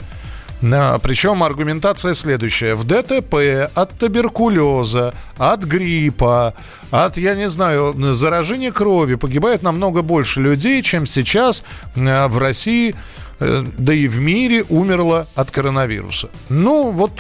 Причем 0.64 1.44
аргументация 1.44 2.14
следующая. 2.14 2.76
В 2.76 2.86
ДТП 2.86 3.70
от 3.76 3.98
туберкулеза, 3.98 5.14
от 5.38 5.64
гриппа, 5.64 6.54
от, 6.90 7.18
я 7.18 7.36
не 7.36 7.50
знаю, 7.50 7.94
заражения 8.14 8.72
крови 8.72 9.16
погибает 9.16 9.62
намного 9.62 10.02
больше 10.02 10.40
людей, 10.40 10.82
чем 10.82 11.06
сейчас 11.06 11.66
э, 11.96 12.28
в 12.28 12.38
России, 12.38 12.96
э, 13.40 13.64
да 13.78 13.94
и 13.94 14.08
в 14.08 14.20
мире 14.20 14.64
умерло 14.70 15.28
от 15.36 15.52
коронавируса. 15.52 16.30
Ну, 16.50 16.92
вот 16.92 17.12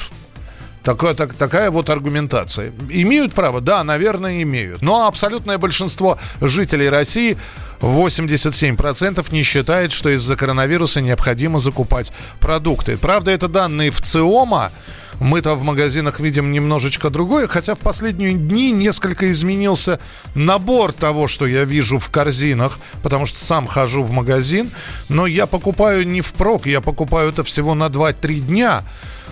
Такое, 0.83 1.13
так, 1.13 1.33
такая 1.33 1.71
вот 1.71 1.89
аргументация. 1.89 2.73
Имеют 2.89 3.31
право? 3.31 3.61
Да, 3.61 3.85
наверное, 3.85 4.41
имеют. 4.43 4.81
Но 4.81 5.07
абсолютное 5.07 5.57
большинство 5.57 6.19
жителей 6.41 6.89
России, 6.89 7.37
87%, 7.83 9.25
не 9.33 9.43
считает, 9.43 9.91
что 9.91 10.09
из-за 10.09 10.35
коронавируса 10.35 11.01
необходимо 11.01 11.59
закупать 11.59 12.13
продукты. 12.39 12.97
Правда, 12.97 13.31
это 13.31 13.47
данные 13.47 13.91
в 13.91 14.01
ЦИОМа. 14.01 14.71
Мы-то 15.19 15.55
в 15.55 15.63
магазинах 15.63 16.19
видим 16.19 16.51
немножечко 16.51 17.09
другое, 17.09 17.45
хотя 17.47 17.75
в 17.75 17.79
последние 17.79 18.33
дни 18.33 18.71
несколько 18.71 19.31
изменился 19.31 19.99
набор 20.33 20.91
того, 20.91 21.27
что 21.27 21.45
я 21.45 21.65
вижу 21.65 21.99
в 21.99 22.09
корзинах, 22.09 22.79
потому 23.03 23.25
что 23.25 23.39
сам 23.43 23.67
хожу 23.67 24.01
в 24.01 24.11
магазин, 24.11 24.71
но 25.09 25.27
я 25.27 25.45
покупаю 25.45 26.07
не 26.07 26.21
впрок, 26.21 26.65
я 26.65 26.81
покупаю 26.81 27.29
это 27.29 27.43
всего 27.43 27.75
на 27.75 27.87
2-3 27.87 28.39
дня. 28.39 28.83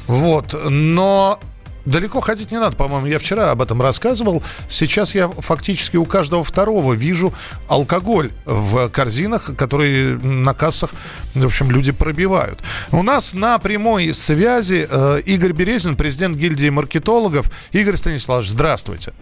Вот, 0.08 0.56
но 0.70 1.40
далеко 1.86 2.22
ходить 2.22 2.52
не 2.52 2.60
надо, 2.60 2.76
по-моему, 2.76 3.08
я 3.08 3.20
вчера 3.20 3.52
об 3.52 3.62
этом 3.62 3.82
рассказывал. 3.82 4.44
Сейчас 4.70 5.16
я 5.16 5.28
фактически 5.28 5.98
у 5.98 6.06
каждого 6.06 6.44
второго 6.44 6.94
вижу 6.94 7.34
алкоголь 7.68 8.32
в 8.46 8.90
корзинах, 8.90 9.56
которые 9.56 10.18
на 10.18 10.54
кассах, 10.54 10.92
в 11.34 11.46
общем, 11.46 11.72
люди 11.72 11.92
пробивают. 11.92 12.60
У 12.92 13.04
нас 13.04 13.34
на 13.34 13.58
прямой 13.60 14.14
связи 14.14 14.88
э, 14.90 15.22
Игорь 15.26 15.54
Березин, 15.54 15.96
президент 15.96 16.38
гильдии 16.38 16.70
маркетологов. 16.70 17.52
Игорь 17.72 17.96
Станиславович, 17.96 18.50
здравствуйте. 18.50 19.14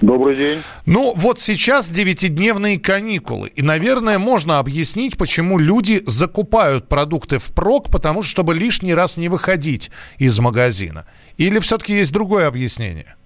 Добрый 0.00 0.36
день. 0.36 0.62
Ну, 0.86 1.14
вот 1.16 1.40
сейчас 1.40 1.88
девятидневные 1.90 2.78
каникулы. 2.78 3.48
И, 3.48 3.62
наверное, 3.62 4.18
можно 4.18 4.58
объяснить, 4.58 5.16
почему 5.16 5.58
люди 5.58 6.02
закупают 6.06 6.88
продукты 6.88 7.38
впрок, 7.38 7.90
потому 7.90 8.22
что, 8.22 8.30
чтобы 8.30 8.54
лишний 8.54 8.94
раз 8.94 9.16
не 9.16 9.28
выходить 9.28 9.90
из 10.18 10.38
магазина. 10.38 11.06
Или 11.38 11.58
все-таки 11.60 11.94
есть 11.94 12.12
другое 12.12 12.46
объяснение? 12.46 13.16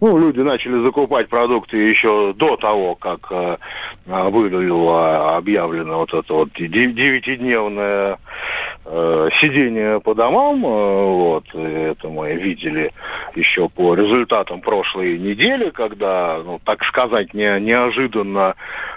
Ну, 0.00 0.16
люди 0.16 0.40
начали 0.40 0.82
закупать 0.82 1.28
продукты 1.28 1.76
еще 1.76 2.32
до 2.34 2.56
того, 2.56 2.94
как 2.94 3.20
э, 3.30 3.58
было 4.06 5.36
объявлено 5.36 5.98
вот 5.98 6.14
это 6.14 6.32
вот 6.32 6.48
де- 6.54 6.68
девятидневное 6.68 8.16
э, 8.86 9.28
сидение 9.42 10.00
по 10.00 10.14
домам. 10.14 10.64
э, 10.64 10.68
вот, 10.68 11.54
это 11.54 12.08
мы 12.08 12.32
видели 12.32 12.92
еще 13.34 13.68
по 13.68 13.94
результатам 13.94 14.62
прошлой 14.62 15.18
недели, 15.18 15.68
когда, 15.68 16.40
ну, 16.46 16.58
так 16.64 16.82
сказать, 16.84 17.34
не, 17.34 17.60
неожиданно 17.60 18.54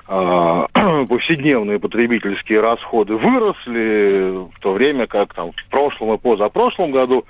э, 0.07 0.65
повседневные 1.09 1.79
потребительские 1.79 2.62
расходы 2.62 3.17
выросли, 3.17 4.47
в 4.55 4.59
то 4.62 4.71
время 4.71 5.07
как 5.07 5.33
там 5.33 5.51
в 5.51 5.69
прошлом 5.69 6.13
и 6.13 6.17
позапрошлом 6.17 6.91
году 6.91 7.25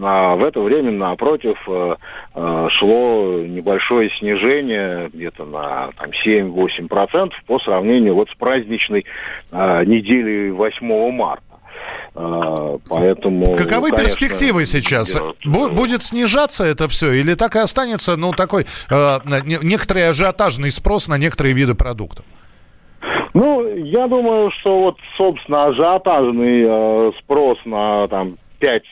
а 0.00 0.36
в 0.36 0.44
это 0.44 0.60
время, 0.60 0.92
напротив, 0.92 1.56
э, 1.66 1.96
э, 2.34 2.68
шло 2.78 3.40
небольшое 3.42 4.10
снижение 4.18 5.10
где-то 5.12 5.44
на 5.44 5.90
там, 5.98 6.10
7-8% 6.24 7.32
по 7.46 7.58
сравнению 7.58 8.14
вот 8.14 8.30
с 8.30 8.34
праздничной 8.34 9.04
э, 9.50 9.84
неделей 9.84 10.50
8 10.52 11.10
марта. 11.10 11.42
Поэтому, 12.14 13.56
Каковы 13.56 13.88
ну, 13.90 13.96
конечно, 13.96 14.04
перспективы 14.04 14.66
сейчас? 14.66 15.16
Бу- 15.44 15.72
Будет 15.72 16.02
снижаться 16.02 16.64
это 16.64 16.88
все? 16.88 17.12
Или 17.12 17.34
так 17.34 17.56
и 17.56 17.58
останется, 17.60 18.16
ну, 18.16 18.32
такой 18.32 18.66
э, 18.90 19.18
не- 19.44 19.64
некоторый 19.66 20.08
ажиотажный 20.08 20.70
спрос 20.70 21.08
на 21.08 21.16
некоторые 21.18 21.54
виды 21.54 21.74
продуктов? 21.74 22.24
Ну, 23.32 23.66
я 23.76 24.08
думаю, 24.08 24.50
что 24.50 24.80
вот, 24.80 24.98
собственно, 25.16 25.66
ажиотажный 25.66 26.64
э, 26.66 27.12
спрос 27.20 27.58
на 27.64 28.08
там 28.08 28.36
пять 28.58 28.84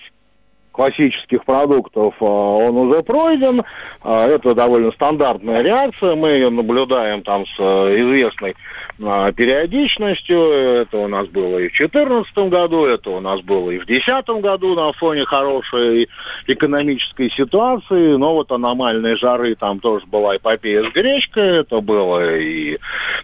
классических 0.78 1.44
продуктов, 1.44 2.14
э, 2.20 2.24
он 2.24 2.76
уже 2.76 3.02
пройден. 3.02 3.64
Э, 4.04 4.26
Это 4.28 4.54
довольно 4.54 4.92
стандартная 4.92 5.62
реакция. 5.62 6.14
Мы 6.14 6.28
ее 6.28 6.50
наблюдаем 6.50 7.22
там 7.22 7.44
с 7.46 7.54
э, 7.58 7.96
известной 7.98 8.54
периодичностью. 8.98 10.38
Это 10.38 10.98
у 10.98 11.08
нас 11.08 11.28
было 11.28 11.58
и 11.58 11.68
в 11.68 11.76
2014 11.76 12.36
году, 12.50 12.84
это 12.84 13.10
у 13.10 13.20
нас 13.20 13.40
было 13.42 13.70
и 13.70 13.78
в 13.78 13.86
2010 13.86 14.42
году 14.42 14.74
на 14.74 14.92
фоне 14.92 15.24
хорошей 15.24 16.08
экономической 16.48 17.30
ситуации. 17.30 18.16
Но 18.16 18.34
вот 18.34 18.50
аномальные 18.50 19.16
жары 19.16 19.54
там 19.54 19.78
тоже 19.78 20.04
была 20.06 20.36
эпопея 20.36 20.82
с 20.82 20.92
гречкой. 20.92 21.58
Это 21.58 21.80
было 21.80 22.38
и 22.38 22.78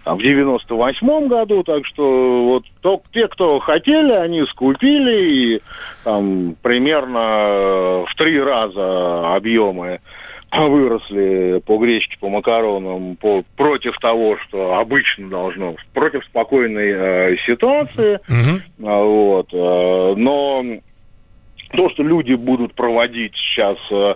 там, 0.05 0.19
в 0.19 0.23
98 0.23 1.27
году. 1.27 1.65
Так 1.65 1.87
что 1.87 2.45
вот 2.45 2.65
то, 2.81 3.03
те, 3.13 3.27
кто 3.27 3.59
хотели, 3.59 4.13
они 4.13 4.45
скупили. 4.47 5.25
И 5.25 5.63
там 6.05 6.55
примерно 6.63 7.44
в 8.07 8.15
три 8.17 8.41
раза 8.41 9.35
объемы 9.35 10.01
выросли 10.63 11.61
по 11.67 11.79
гречке, 11.79 12.17
по 12.19 12.29
макаронам, 12.29 13.17
по, 13.17 13.43
против 13.57 13.97
того, 13.99 14.37
что 14.39 14.79
обычно 14.79 15.29
должно, 15.29 15.77
против 15.93 16.25
спокойной 16.25 16.93
э, 16.93 17.37
ситуации. 17.47 18.21
Угу. 18.29 18.89
Вот, 18.89 19.49
э, 19.53 20.15
но 20.17 20.65
то, 21.77 21.91
что 21.91 22.03
люди 22.03 22.35
будут 22.35 22.75
проводить 22.75 23.35
сейчас 23.37 23.77
э, 23.91 24.15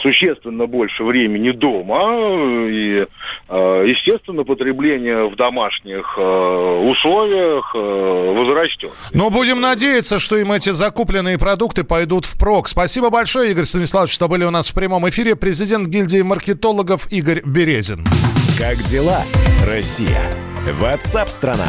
существенно 0.00 0.66
больше 0.66 1.04
времени 1.04 1.50
дома, 1.50 2.68
и, 2.68 3.06
э, 3.48 3.84
естественно, 3.86 4.44
потребление 4.44 5.28
в 5.28 5.36
домашних 5.36 6.14
э, 6.18 6.90
условиях 6.90 7.74
возрастет. 7.74 8.92
Но 9.12 9.30
будем 9.30 9.60
надеяться, 9.60 10.18
что 10.18 10.36
им 10.36 10.52
эти 10.52 10.70
закупленные 10.70 11.38
продукты 11.38 11.84
пойдут 11.84 12.24
впрок. 12.24 12.68
Спасибо 12.68 13.10
большое, 13.10 13.50
Игорь 13.52 13.64
Станиславович, 13.64 14.12
что 14.12 14.28
были 14.28 14.44
у 14.44 14.50
нас 14.50 14.70
в 14.70 14.74
прямом 14.74 15.08
эфире. 15.08 15.36
Президент 15.36 15.88
гильдии 15.88 16.22
маркетологов 16.22 17.12
Игорь 17.12 17.42
Березин. 17.44 18.04
Как 18.58 18.76
дела, 18.84 19.22
Россия? 19.64 20.20
Ватсап-страна! 20.80 21.68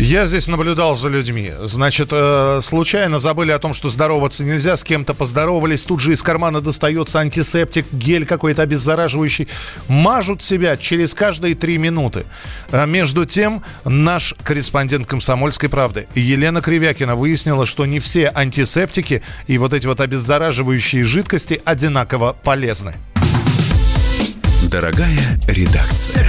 Я 0.00 0.26
здесь 0.26 0.48
наблюдал 0.48 0.96
за 0.96 1.10
людьми. 1.10 1.52
Значит, 1.64 2.08
э, 2.10 2.60
случайно 2.62 3.18
забыли 3.18 3.50
о 3.50 3.58
том, 3.58 3.74
что 3.74 3.90
здороваться 3.90 4.42
нельзя, 4.44 4.78
с 4.78 4.82
кем-то 4.82 5.12
поздоровались, 5.12 5.84
тут 5.84 6.00
же 6.00 6.14
из 6.14 6.22
кармана 6.22 6.62
достается 6.62 7.18
антисептик, 7.18 7.84
гель 7.92 8.24
какой-то 8.24 8.62
обеззараживающий. 8.62 9.48
Мажут 9.88 10.42
себя 10.42 10.78
через 10.78 11.12
каждые 11.12 11.54
три 11.54 11.76
минуты. 11.76 12.24
А 12.72 12.86
между 12.86 13.26
тем, 13.26 13.62
наш 13.84 14.34
корреспондент 14.42 15.06
«Комсомольской 15.06 15.68
правды» 15.68 16.08
Елена 16.14 16.62
Кривякина 16.62 17.14
выяснила, 17.14 17.66
что 17.66 17.84
не 17.84 18.00
все 18.00 18.32
антисептики 18.34 19.22
и 19.48 19.58
вот 19.58 19.74
эти 19.74 19.86
вот 19.86 20.00
обеззараживающие 20.00 21.04
жидкости 21.04 21.60
одинаково 21.62 22.34
полезны. 22.42 22.94
Дорогая 24.62 25.38
редакция. 25.46 26.26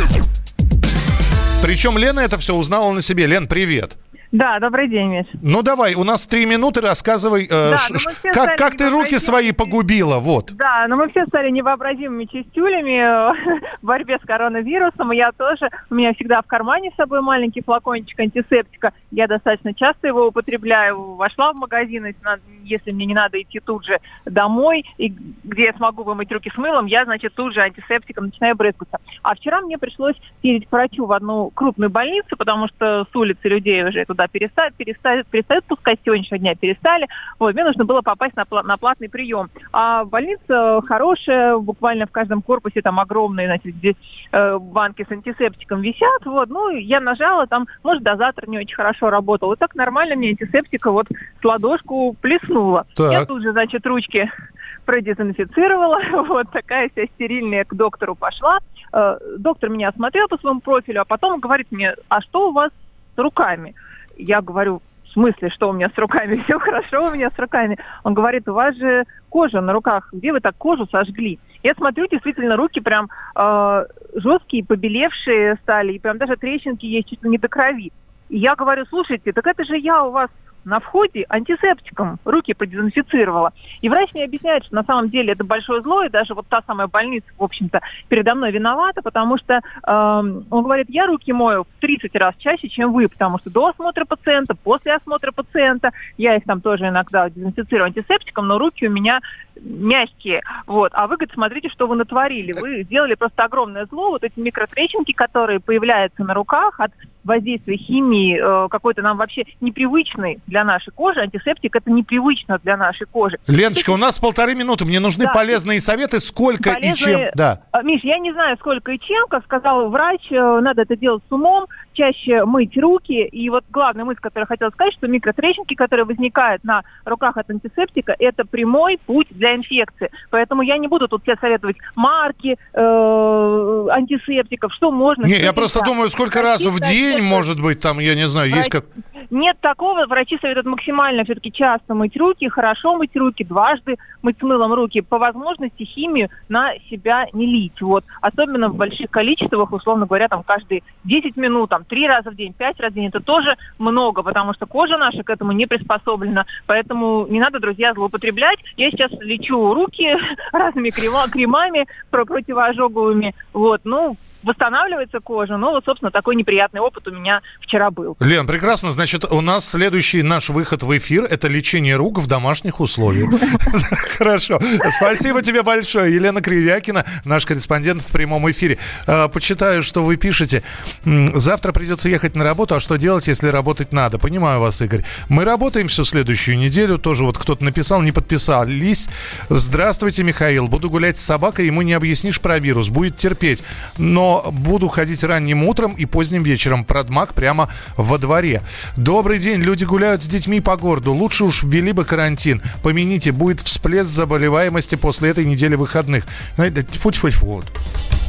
Причем 1.61 1.97
Лена 1.97 2.21
это 2.21 2.39
все 2.39 2.55
узнала 2.55 2.91
на 2.91 3.01
себе. 3.01 3.27
Лен, 3.27 3.47
привет. 3.47 3.97
Да, 4.31 4.59
добрый 4.59 4.88
день, 4.88 5.09
Миш. 5.09 5.25
Ну 5.41 5.61
давай, 5.61 5.93
у 5.95 6.05
нас 6.05 6.25
три 6.25 6.45
минуты, 6.45 6.79
рассказывай, 6.79 7.43
э, 7.51 7.71
Да, 7.71 7.77
ш- 7.77 7.93
ну, 8.23 8.31
как, 8.31 8.55
как 8.55 8.75
ты 8.77 8.89
руки 8.89 9.17
свои 9.17 9.51
погубила, 9.51 10.19
вот. 10.19 10.53
Да, 10.53 10.85
но 10.88 10.95
мы 10.95 11.09
все 11.09 11.25
стали 11.25 11.50
невообразимыми 11.50 12.23
частюлями 12.25 12.97
э, 13.01 13.59
в 13.81 13.85
борьбе 13.85 14.19
с 14.23 14.25
коронавирусом. 14.25 15.11
И 15.11 15.17
я 15.17 15.33
тоже, 15.33 15.69
у 15.89 15.95
меня 15.95 16.13
всегда 16.13 16.41
в 16.41 16.45
кармане 16.47 16.91
с 16.93 16.95
собой 16.95 17.19
маленький 17.21 17.61
флакончик 17.61 18.17
антисептика. 18.21 18.93
Я 19.11 19.27
достаточно 19.27 19.73
часто 19.73 20.07
его 20.07 20.27
употребляю. 20.27 21.15
Вошла 21.15 21.51
в 21.51 21.57
магазин, 21.57 22.05
если, 22.05 22.23
надо- 22.23 22.41
если 22.63 22.91
мне 22.91 23.07
не 23.07 23.13
надо 23.13 23.41
идти 23.41 23.59
тут 23.59 23.83
же 23.85 24.00
домой, 24.23 24.85
и 24.97 25.13
где 25.43 25.65
я 25.65 25.73
смогу 25.73 26.03
вымыть 26.03 26.31
руки 26.31 26.50
с 26.55 26.57
мылом, 26.57 26.85
я, 26.85 27.03
значит, 27.03 27.33
тут 27.35 27.53
же 27.53 27.59
антисептиком 27.59 28.27
начинаю 28.27 28.55
брызгаться. 28.55 28.97
А 29.23 29.35
вчера 29.35 29.59
мне 29.59 29.77
пришлось 29.77 30.15
ездить 30.41 30.69
к 30.69 30.71
врачу 30.71 31.05
в 31.05 31.11
одну 31.11 31.50
крупную 31.50 31.89
больницу, 31.89 32.38
потому 32.38 32.69
что 32.69 33.05
с 33.11 33.13
улицы 33.15 33.50
людей 33.50 33.83
уже 33.83 34.05
туда 34.05 34.20
перестают, 34.27 34.75
перестают, 34.75 35.27
перестают 35.27 35.65
пускать 35.65 35.99
сегодняшнего 36.03 36.39
дня, 36.39 36.55
перестали. 36.55 37.07
Вот, 37.39 37.53
мне 37.53 37.63
нужно 37.63 37.85
было 37.85 38.01
попасть 38.01 38.35
на, 38.35 38.45
на 38.63 38.77
платный 38.77 39.09
прием. 39.09 39.49
А 39.71 40.05
больница 40.05 40.81
хорошая, 40.87 41.57
буквально 41.57 42.07
в 42.07 42.11
каждом 42.11 42.41
корпусе 42.41 42.81
там 42.81 42.99
огромные, 42.99 43.47
значит, 43.47 43.75
здесь 43.75 43.95
э, 44.31 44.57
банки 44.57 45.05
с 45.07 45.11
антисептиком 45.11 45.81
висят. 45.81 46.25
Вот, 46.25 46.49
ну, 46.49 46.69
я 46.69 46.99
нажала, 46.99 47.47
там, 47.47 47.67
может, 47.83 48.03
дозатор 48.03 48.47
не 48.47 48.57
очень 48.59 48.75
хорошо 48.75 49.09
работал. 49.09 49.49
Вот 49.49 49.59
так 49.59 49.75
нормально 49.75 50.15
мне 50.15 50.29
антисептика 50.29 50.91
вот 50.91 51.07
с 51.41 51.43
ладошку 51.43 52.15
плеснула. 52.22 52.85
Так. 52.96 53.11
Я 53.11 53.25
тут 53.25 53.41
же, 53.41 53.51
значит, 53.51 53.85
ручки 53.85 54.31
продезинфицировала, 54.85 56.00
вот 56.27 56.51
такая 56.51 56.89
вся 56.89 57.05
стерильная 57.15 57.65
к 57.65 57.74
доктору 57.75 58.15
пошла. 58.15 58.59
Э, 58.93 59.17
доктор 59.37 59.69
меня 59.69 59.89
осмотрел 59.89 60.27
по 60.27 60.37
своему 60.37 60.59
профилю, 60.59 61.01
а 61.01 61.05
потом 61.05 61.39
говорит 61.39 61.67
мне, 61.72 61.96
а 62.09 62.22
что 62.22 62.50
у 62.50 62.51
вас 62.51 62.72
с 63.15 63.17
руками? 63.17 63.75
Я 64.17 64.41
говорю, 64.41 64.81
в 65.05 65.13
смысле, 65.13 65.50
что 65.50 65.69
у 65.69 65.74
меня 65.74 65.89
с 65.93 65.97
руками? 65.97 66.35
Все 66.45 66.59
хорошо 66.59 67.07
у 67.07 67.13
меня 67.13 67.29
с 67.29 67.39
руками. 67.39 67.77
Он 68.03 68.13
говорит, 68.13 68.47
у 68.47 68.53
вас 68.53 68.75
же 68.75 69.05
кожа 69.29 69.61
на 69.61 69.74
руках, 69.74 70.09
где 70.11 70.31
вы 70.31 70.39
так 70.39 70.55
кожу 70.57 70.87
сожгли? 70.91 71.39
Я 71.63 71.74
смотрю, 71.75 72.07
действительно, 72.07 72.55
руки 72.55 72.79
прям 72.79 73.09
э, 73.35 73.85
жесткие, 74.15 74.65
побелевшие 74.65 75.55
стали, 75.63 75.93
и 75.93 76.00
прям 76.00 76.17
даже 76.17 76.35
трещинки 76.35 76.85
есть 76.85 77.09
чуть 77.09 77.24
ли 77.24 77.29
не 77.29 77.37
до 77.37 77.47
крови. 77.47 77.91
И 78.29 78.37
я 78.37 78.55
говорю, 78.55 78.85
слушайте, 78.85 79.31
так 79.31 79.45
это 79.45 79.63
же 79.63 79.77
я 79.77 80.03
у 80.03 80.11
вас 80.11 80.29
на 80.65 80.79
входе 80.79 81.25
антисептиком 81.29 82.19
руки 82.25 82.53
продезинфицировала. 82.53 83.53
И 83.81 83.89
врач 83.89 84.13
мне 84.13 84.25
объясняет, 84.25 84.65
что 84.65 84.75
на 84.75 84.83
самом 84.83 85.09
деле 85.09 85.33
это 85.33 85.43
большое 85.43 85.81
зло, 85.81 86.03
и 86.03 86.09
даже 86.09 86.33
вот 86.33 86.47
та 86.47 86.61
самая 86.65 86.87
больница, 86.87 87.27
в 87.37 87.43
общем-то, 87.43 87.81
передо 88.09 88.35
мной 88.35 88.51
виновата, 88.51 89.01
потому 89.01 89.37
что 89.37 89.61
эм, 89.87 90.45
он 90.50 90.63
говорит, 90.63 90.87
я 90.89 91.05
руки 91.05 91.33
мою 91.33 91.63
в 91.63 91.79
30 91.79 92.15
раз 92.15 92.35
чаще, 92.37 92.69
чем 92.69 92.93
вы, 92.93 93.07
потому 93.07 93.39
что 93.39 93.50
до 93.50 93.67
осмотра 93.67 94.05
пациента, 94.05 94.55
после 94.55 94.93
осмотра 94.93 95.31
пациента, 95.31 95.91
я 96.17 96.35
их 96.35 96.43
там 96.43 96.61
тоже 96.61 96.87
иногда 96.87 97.29
дезинфицирую 97.29 97.87
антисептиком, 97.87 98.47
но 98.47 98.57
руки 98.57 98.87
у 98.87 98.91
меня 98.91 99.21
мягкие. 99.59 100.41
Вот. 100.65 100.91
А 100.95 101.07
вы, 101.07 101.15
говорит, 101.15 101.33
смотрите, 101.33 101.69
что 101.69 101.87
вы 101.87 101.95
натворили. 101.95 102.53
Вы 102.53 102.83
сделали 102.83 103.15
просто 103.15 103.43
огромное 103.43 103.85
зло. 103.85 104.11
Вот 104.11 104.24
эти 104.24 104.39
микротрещинки, 104.39 105.11
которые 105.11 105.59
появляются 105.59 106.24
на 106.24 106.33
руках 106.33 106.79
от 106.79 106.91
воздействия 107.24 107.77
химии, 107.77 108.40
э, 108.66 108.68
какой-то 108.70 109.01
нам 109.01 109.18
вообще 109.18 109.44
непривычный 109.62 110.40
для 110.48 110.64
нашей 110.64 110.92
кожи. 110.92 111.20
Антисептик 111.22 111.75
это 111.75 111.92
непривычно 111.92 112.60
для 112.64 112.77
нашей 112.77 113.07
кожи. 113.07 113.38
Леночка, 113.48 113.92
у 113.92 113.98
нас 113.98 114.20
полторы 114.20 114.55
минуты, 114.55 114.86
мне 114.86 115.00
нужны 115.00 115.25
Да. 115.25 115.34
полезные 115.34 115.79
советы, 115.79 116.20
сколько 116.20 116.72
и 116.72 116.94
чем. 116.94 117.14
Полезные- 117.14 117.31
Да. 117.36 117.62
А, 117.72 117.81
Миш, 117.84 118.01
я 118.03 118.18
не 118.20 118.31
знаю, 118.34 118.57
сколько 118.57 118.92
и 118.92 119.00
чем, 119.00 119.27
как 119.27 119.44
сказал 119.46 119.90
врач, 119.90 120.31
э, 120.31 120.60
надо 120.62 120.81
это 120.84 120.96
делать 120.96 121.24
с 121.27 121.31
умом, 121.31 121.66
чаще 121.94 122.46
мыть 122.46 122.77
руки. 122.77 123.22
И 123.25 123.50
вот 123.50 123.64
главная 123.70 124.05
мысль, 124.05 124.20
которую 124.22 124.44
я 124.44 124.48
хотела 124.48 124.70
сказать, 124.70 124.94
что 124.94 125.07
микротрещинки, 125.07 125.75
которые 125.75 126.05
возникают 126.05 126.64
на 126.64 126.84
руках 127.05 127.38
от 127.38 127.50
антисептика, 127.50 128.16
это 128.18 128.46
прямой 128.46 128.98
путь 129.05 129.27
для 129.31 129.55
инфекции. 129.55 130.10
Поэтому 130.29 130.62
я 130.62 130.77
не 130.77 130.88
буду 130.88 131.07
тут 131.07 131.24
тебе 131.24 131.36
советовать 131.40 131.77
марки 131.96 132.57
э, 132.74 133.88
антисептиков, 133.92 134.74
что 134.74 134.92
можно. 134.92 135.25
Не, 135.25 135.40
я 135.40 135.53
просто 135.53 135.81
думаю, 135.84 136.10
сколько 136.10 136.42
раз 136.42 136.66
в 136.66 136.79
день, 136.79 137.10
может 137.19 137.61
быть, 137.61 137.81
там, 137.81 138.00
я 138.00 138.15
не 138.15 138.27
знаю, 138.27 138.50
есть 138.50 138.69
как... 138.69 138.85
Нет 139.31 139.57
такого. 139.61 140.05
Врачи 140.07 140.37
советуют 140.41 140.67
максимально 140.67 141.24
все-таки 141.24 141.53
часто 141.53 141.95
мыть 141.95 142.17
руки, 142.17 142.50
хорошо 142.50 142.97
мыть 142.97 143.15
руки, 143.15 143.45
дважды 143.45 143.95
мыть 144.21 144.37
с 144.37 144.41
мылом 144.41 144.74
руки. 144.74 145.00
По 145.00 145.17
возможности 145.17 145.83
химию 145.83 146.29
на 146.50 146.74
себя 146.89 147.25
не 147.31 147.45
лить. 147.45 147.81
Вот. 147.81 148.03
Особенно 148.19 148.67
в 148.67 148.75
больших 148.75 149.09
количествах, 149.09 149.71
условно 149.71 150.05
говоря, 150.05 150.27
там 150.27 150.43
каждые 150.43 150.83
10 151.05 151.37
минут, 151.37 151.69
там 151.69 151.85
три 151.85 152.07
раза 152.07 152.31
в 152.31 152.35
день, 152.35 152.53
пять 152.53 152.77
раз 152.81 152.91
в 152.91 152.95
день. 152.95 153.07
Это 153.07 153.21
тоже 153.21 153.55
много, 153.79 154.21
потому 154.21 154.53
что 154.53 154.65
кожа 154.65 154.97
наша 154.97 155.24
к 155.24 155.29
этому 155.29 155.53
не 155.53 155.65
приспособлена. 155.65 156.45
Поэтому 156.65 157.25
не 157.29 157.39
надо, 157.39 157.59
друзья, 157.59 157.93
злоупотреблять. 157.93 158.59
Я 158.75 158.91
сейчас 158.91 159.11
лечу 159.21 159.74
руки 159.74 160.13
разными 160.51 160.89
крема- 160.89 161.29
кремами 161.29 161.87
про- 162.09 162.25
противоожоговыми. 162.25 163.33
Вот. 163.53 163.81
Ну, 163.85 164.17
восстанавливается 164.43 165.19
кожа. 165.19 165.57
Ну, 165.57 165.71
вот, 165.71 165.85
собственно, 165.85 166.11
такой 166.11 166.35
неприятный 166.35 166.81
опыт 166.81 167.07
у 167.07 167.11
меня 167.11 167.41
вчера 167.61 167.91
был. 167.91 168.17
Лен, 168.19 168.47
прекрасно. 168.47 168.91
Значит, 168.91 169.25
у 169.31 169.41
нас 169.41 169.67
следующий 169.69 170.23
наш 170.23 170.49
выход 170.49 170.83
в 170.83 170.97
эфир– 170.97 171.23
это 171.29 171.47
лечение 171.47 171.95
рук 171.95 172.19
в 172.19 172.27
домашних 172.27 172.79
условиях. 172.79 173.29
Хорошо. 174.17 174.59
Спасибо 174.97 175.41
тебе 175.41 175.63
большое. 175.63 176.13
Елена 176.13 176.41
Кривякина, 176.41 177.05
наш 177.25 177.45
корреспондент 177.45 178.01
в 178.01 178.11
прямом 178.11 178.49
эфире. 178.51 178.77
Э, 179.07 179.27
Почитаю, 179.29 179.83
что 179.83 180.03
вы 180.03 180.17
пишете. 180.17 180.63
Завтра 181.05 181.71
придется 181.71 182.09
ехать 182.09 182.35
на 182.35 182.43
работу. 182.43 182.75
А 182.75 182.79
что 182.79 182.97
делать, 182.97 183.27
если 183.27 183.47
работать 183.47 183.91
надо? 183.91 184.17
Понимаю 184.17 184.59
вас, 184.59 184.81
Игорь. 184.81 185.03
Мы 185.29 185.45
работаем 185.45 185.87
всю 185.87 186.03
следующую 186.03 186.57
неделю. 186.57 186.97
Тоже 186.97 187.23
вот 187.23 187.37
кто-то 187.37 187.63
написал, 187.63 188.01
не 188.01 188.11
подписались. 188.11 189.09
Здравствуйте, 189.49 190.23
Михаил. 190.23 190.67
Буду 190.67 190.89
гулять 190.89 191.17
с 191.17 191.21
собакой, 191.21 191.65
ему 191.65 191.81
не 191.81 191.93
объяснишь 191.93 192.39
про 192.39 192.59
вирус. 192.59 192.89
Будет 192.89 193.17
терпеть. 193.17 193.63
Но 193.97 194.30
буду 194.39 194.87
ходить 194.87 195.24
ранним 195.24 195.63
утром 195.63 195.94
и 195.94 196.05
поздним 196.05 196.44
вечером. 196.44 196.85
Продмаг 196.85 197.33
прямо 197.33 197.70
во 197.98 198.17
дворе. 198.17 198.61
Добрый 198.98 199.39
день. 199.39 199.61
Люди 199.61 199.83
гуляют 199.83 200.24
с 200.24 200.27
детьми 200.27 200.61
по 200.61 200.77
городу. 200.77 201.13
Лучше 201.13 201.44
уж 201.44 201.63
ввели 201.63 201.91
бы 201.91 202.05
карантин. 202.05 202.61
Помяните, 202.83 203.31
будет 203.31 203.59
всплеск 203.59 204.09
заболеваемости 204.09 204.96
после 204.96 205.29
этой 205.29 205.46
недели 205.46 205.75
выходных. 205.75 206.25
Знаете, 206.55 206.83
тьфу 206.83 207.11
тьфу 207.11 207.29
тьфу 207.29 207.63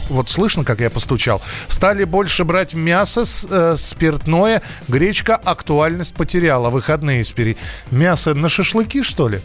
вот 0.09 0.29
слышно, 0.29 0.65
как 0.65 0.81
я 0.81 0.91
постучал, 0.91 1.41
стали 1.69 2.05
больше 2.05 2.45
брать 2.45 2.75
мясо, 2.75 3.25
с- 3.25 3.47
э, 3.51 3.75
спиртное, 3.77 4.63
гречка 4.89 5.37
актуальность 5.37 6.15
потеряла. 6.15 6.71
Выходные 6.71 7.25
спери. 7.25 7.57
Мясо 7.91 8.35
на 8.35 8.49
шашлыки, 8.49 9.03
что 9.03 9.29
ли? 9.29 9.41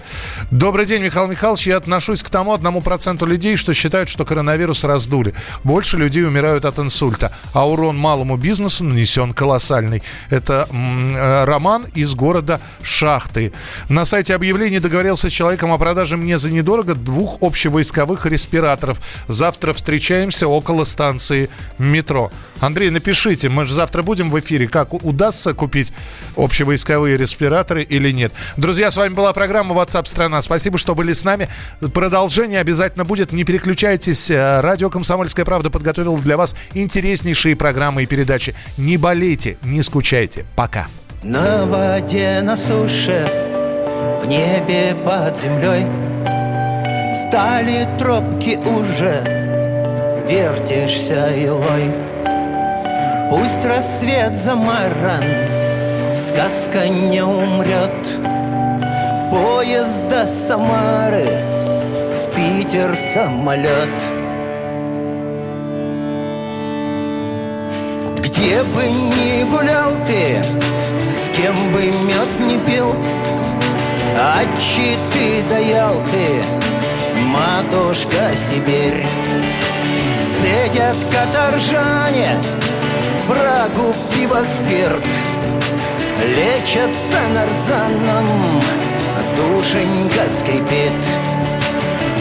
Добрый 0.51 0.85
день, 0.85 1.03
Михаил 1.03 1.27
Михайлович. 1.27 1.67
Я 1.67 1.77
отношусь 1.77 2.23
к 2.23 2.29
тому 2.29 2.53
одному 2.53 2.81
проценту 2.81 3.25
людей, 3.25 3.57
что 3.57 3.73
считают, 3.73 4.09
что 4.09 4.25
коронавирус 4.25 4.83
раздули. 4.83 5.33
Больше 5.63 5.97
людей 5.97 6.23
умирают 6.25 6.65
от 6.65 6.79
инсульта, 6.79 7.31
а 7.53 7.67
урон 7.67 7.97
малому 7.97 8.37
бизнесу 8.37 8.83
нанесен 8.83 9.33
колоссальный. 9.33 10.03
Это 10.29 10.67
э, 10.71 11.45
Роман 11.45 11.85
из 11.93 12.13
города 12.15 12.59
Шахты. 12.81 13.53
На 13.89 14.05
сайте 14.05 14.35
объявлений 14.35 14.79
договорился 14.79 15.29
с 15.29 15.33
человеком 15.33 15.71
о 15.71 15.77
продаже 15.77 16.17
мне 16.17 16.37
за 16.37 16.49
недорого 16.51 16.95
двух 16.95 17.37
общевойсковых 17.41 18.25
респираторов. 18.25 18.99
Завтра 19.27 19.73
встречаемся 19.73 20.46
около 20.47 20.83
станции 20.83 21.49
метро. 21.77 22.31
Андрей, 22.59 22.89
напишите, 22.89 23.49
мы 23.49 23.65
же 23.65 23.73
завтра 23.73 24.01
будем 24.01 24.31
в 24.31 24.39
эфире, 24.39 24.67
как 24.67 24.93
удастся 24.93 25.53
купить 25.53 25.93
общевойсковые 26.35 27.17
респираторы 27.17 27.83
или 27.83 28.11
нет. 28.11 28.31
Друзья, 28.57 28.89
с 28.89 28.97
вами 28.97 29.13
была 29.13 29.31
программа 29.33 29.75
WhatsApp 29.75 30.07
страна. 30.07 30.41
Спасибо, 30.41 30.77
что 30.77 30.95
были 30.95 31.13
с 31.13 31.23
нами. 31.23 31.49
Продолжение 31.93 32.59
обязательно 32.59 33.05
будет. 33.05 33.31
Не 33.31 33.43
переключайтесь. 33.43 34.31
Э, 34.31 34.61
Радио 34.61 34.89
Комсомольская 34.89 35.45
правда 35.45 35.69
подготовила 35.69 36.17
для 36.17 36.37
вас 36.37 36.55
интереснейшие 36.73 37.55
программы 37.55 38.03
и 38.03 38.05
передачи. 38.07 38.55
Не 38.77 38.97
болейте, 38.97 39.57
не 39.63 39.83
скучайте. 39.83 40.45
Пока. 40.55 40.87
На 41.23 41.65
воде, 41.65 42.41
на 42.41 42.55
суше, 42.57 43.29
в 44.23 44.27
небе 44.27 44.95
под 45.03 45.37
землей 45.37 45.85
Стали 47.17 47.87
тропки 47.97 48.57
уже, 48.57 49.46
вертишься 50.27 51.29
илой. 51.35 51.93
Пусть 53.29 53.65
рассвет 53.65 54.35
замаран, 54.35 55.23
сказка 56.13 56.87
не 56.87 57.21
умрет. 57.21 58.07
Поезд 59.31 60.07
до 60.07 60.25
Самары, 60.25 61.41
в 62.11 62.35
Питер 62.35 62.95
самолет. 62.95 64.03
Где 68.19 68.63
бы 68.63 68.83
ни 68.83 69.49
гулял 69.49 69.91
ты, 70.05 70.41
с 71.09 71.29
кем 71.35 71.55
бы 71.73 71.81
мед 71.81 72.39
не 72.39 72.57
пил 72.65 72.93
А 74.17 74.41
ты 75.13 75.43
даял 75.49 75.95
ты, 76.11 77.13
матушка 77.13 78.33
Сибирь 78.33 79.05
Цедят 80.47 80.95
каторжане, 81.11 82.39
брагу, 83.27 83.93
пиво, 84.13 84.39
спирт. 84.45 85.03
Лечатся 86.23 87.19
нарзаном, 87.33 88.61
душенька 89.35 90.29
скрипит. 90.29 91.03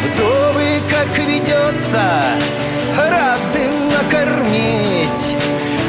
Вдовы, 0.03 0.67
как 0.91 1.19
ведется, 1.25 2.05
рады 2.99 3.65
накормить. 3.93 5.37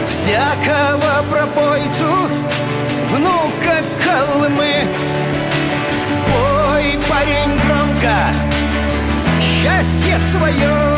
Всякого 0.06 1.23
пропойцу, 1.32 2.13
внука 3.10 3.78
Колымы 4.04 4.73
Пой, 6.28 7.00
парень, 7.10 7.60
громко, 7.65 8.15
счастье 9.41 10.19
свое 10.32 10.97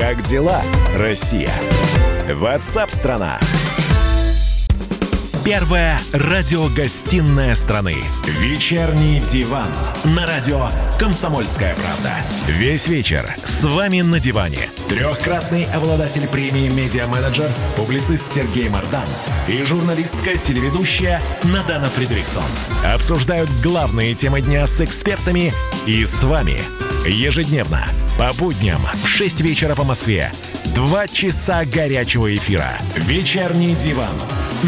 Как 0.00 0.22
дела, 0.22 0.62
Россия? 0.96 1.52
WhatsApp 2.26 2.90
страна. 2.90 3.38
Первая 5.44 5.98
радиогостинная 6.14 7.54
страны. 7.54 7.94
Вечерний 8.24 9.20
диван. 9.20 9.66
На 10.16 10.26
радио 10.26 10.70
«Комсомольская 10.98 11.74
правда». 11.74 12.14
Весь 12.46 12.88
вечер 12.88 13.26
с 13.44 13.62
вами 13.64 14.00
на 14.00 14.18
диване. 14.18 14.70
Трехкратный 14.88 15.64
обладатель 15.74 16.26
премии 16.28 16.70
«Медиа-менеджер», 16.70 17.50
публицист 17.76 18.32
Сергей 18.32 18.70
Мардан 18.70 19.04
и 19.48 19.62
журналистка-телеведущая 19.64 21.20
Надана 21.52 21.90
Фридриксон. 21.90 22.42
Обсуждают 22.86 23.50
главные 23.62 24.14
темы 24.14 24.40
дня 24.40 24.66
с 24.66 24.80
экспертами 24.80 25.52
и 25.84 26.06
с 26.06 26.22
вами. 26.22 26.58
Ежедневно, 27.06 27.86
по 28.18 28.32
будням 28.34 28.80
в 28.92 29.08
6 29.08 29.40
вечера 29.40 29.74
по 29.74 29.84
Москве. 29.84 30.30
Два 30.74 31.08
часа 31.08 31.64
горячего 31.64 32.34
эфира. 32.34 32.72
Вечерний 32.94 33.74
диван. 33.74 34.14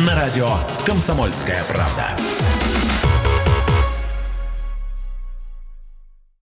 На 0.07 0.15
радио 0.15 0.49
«Комсомольская 0.87 1.63
правда». 1.65 2.17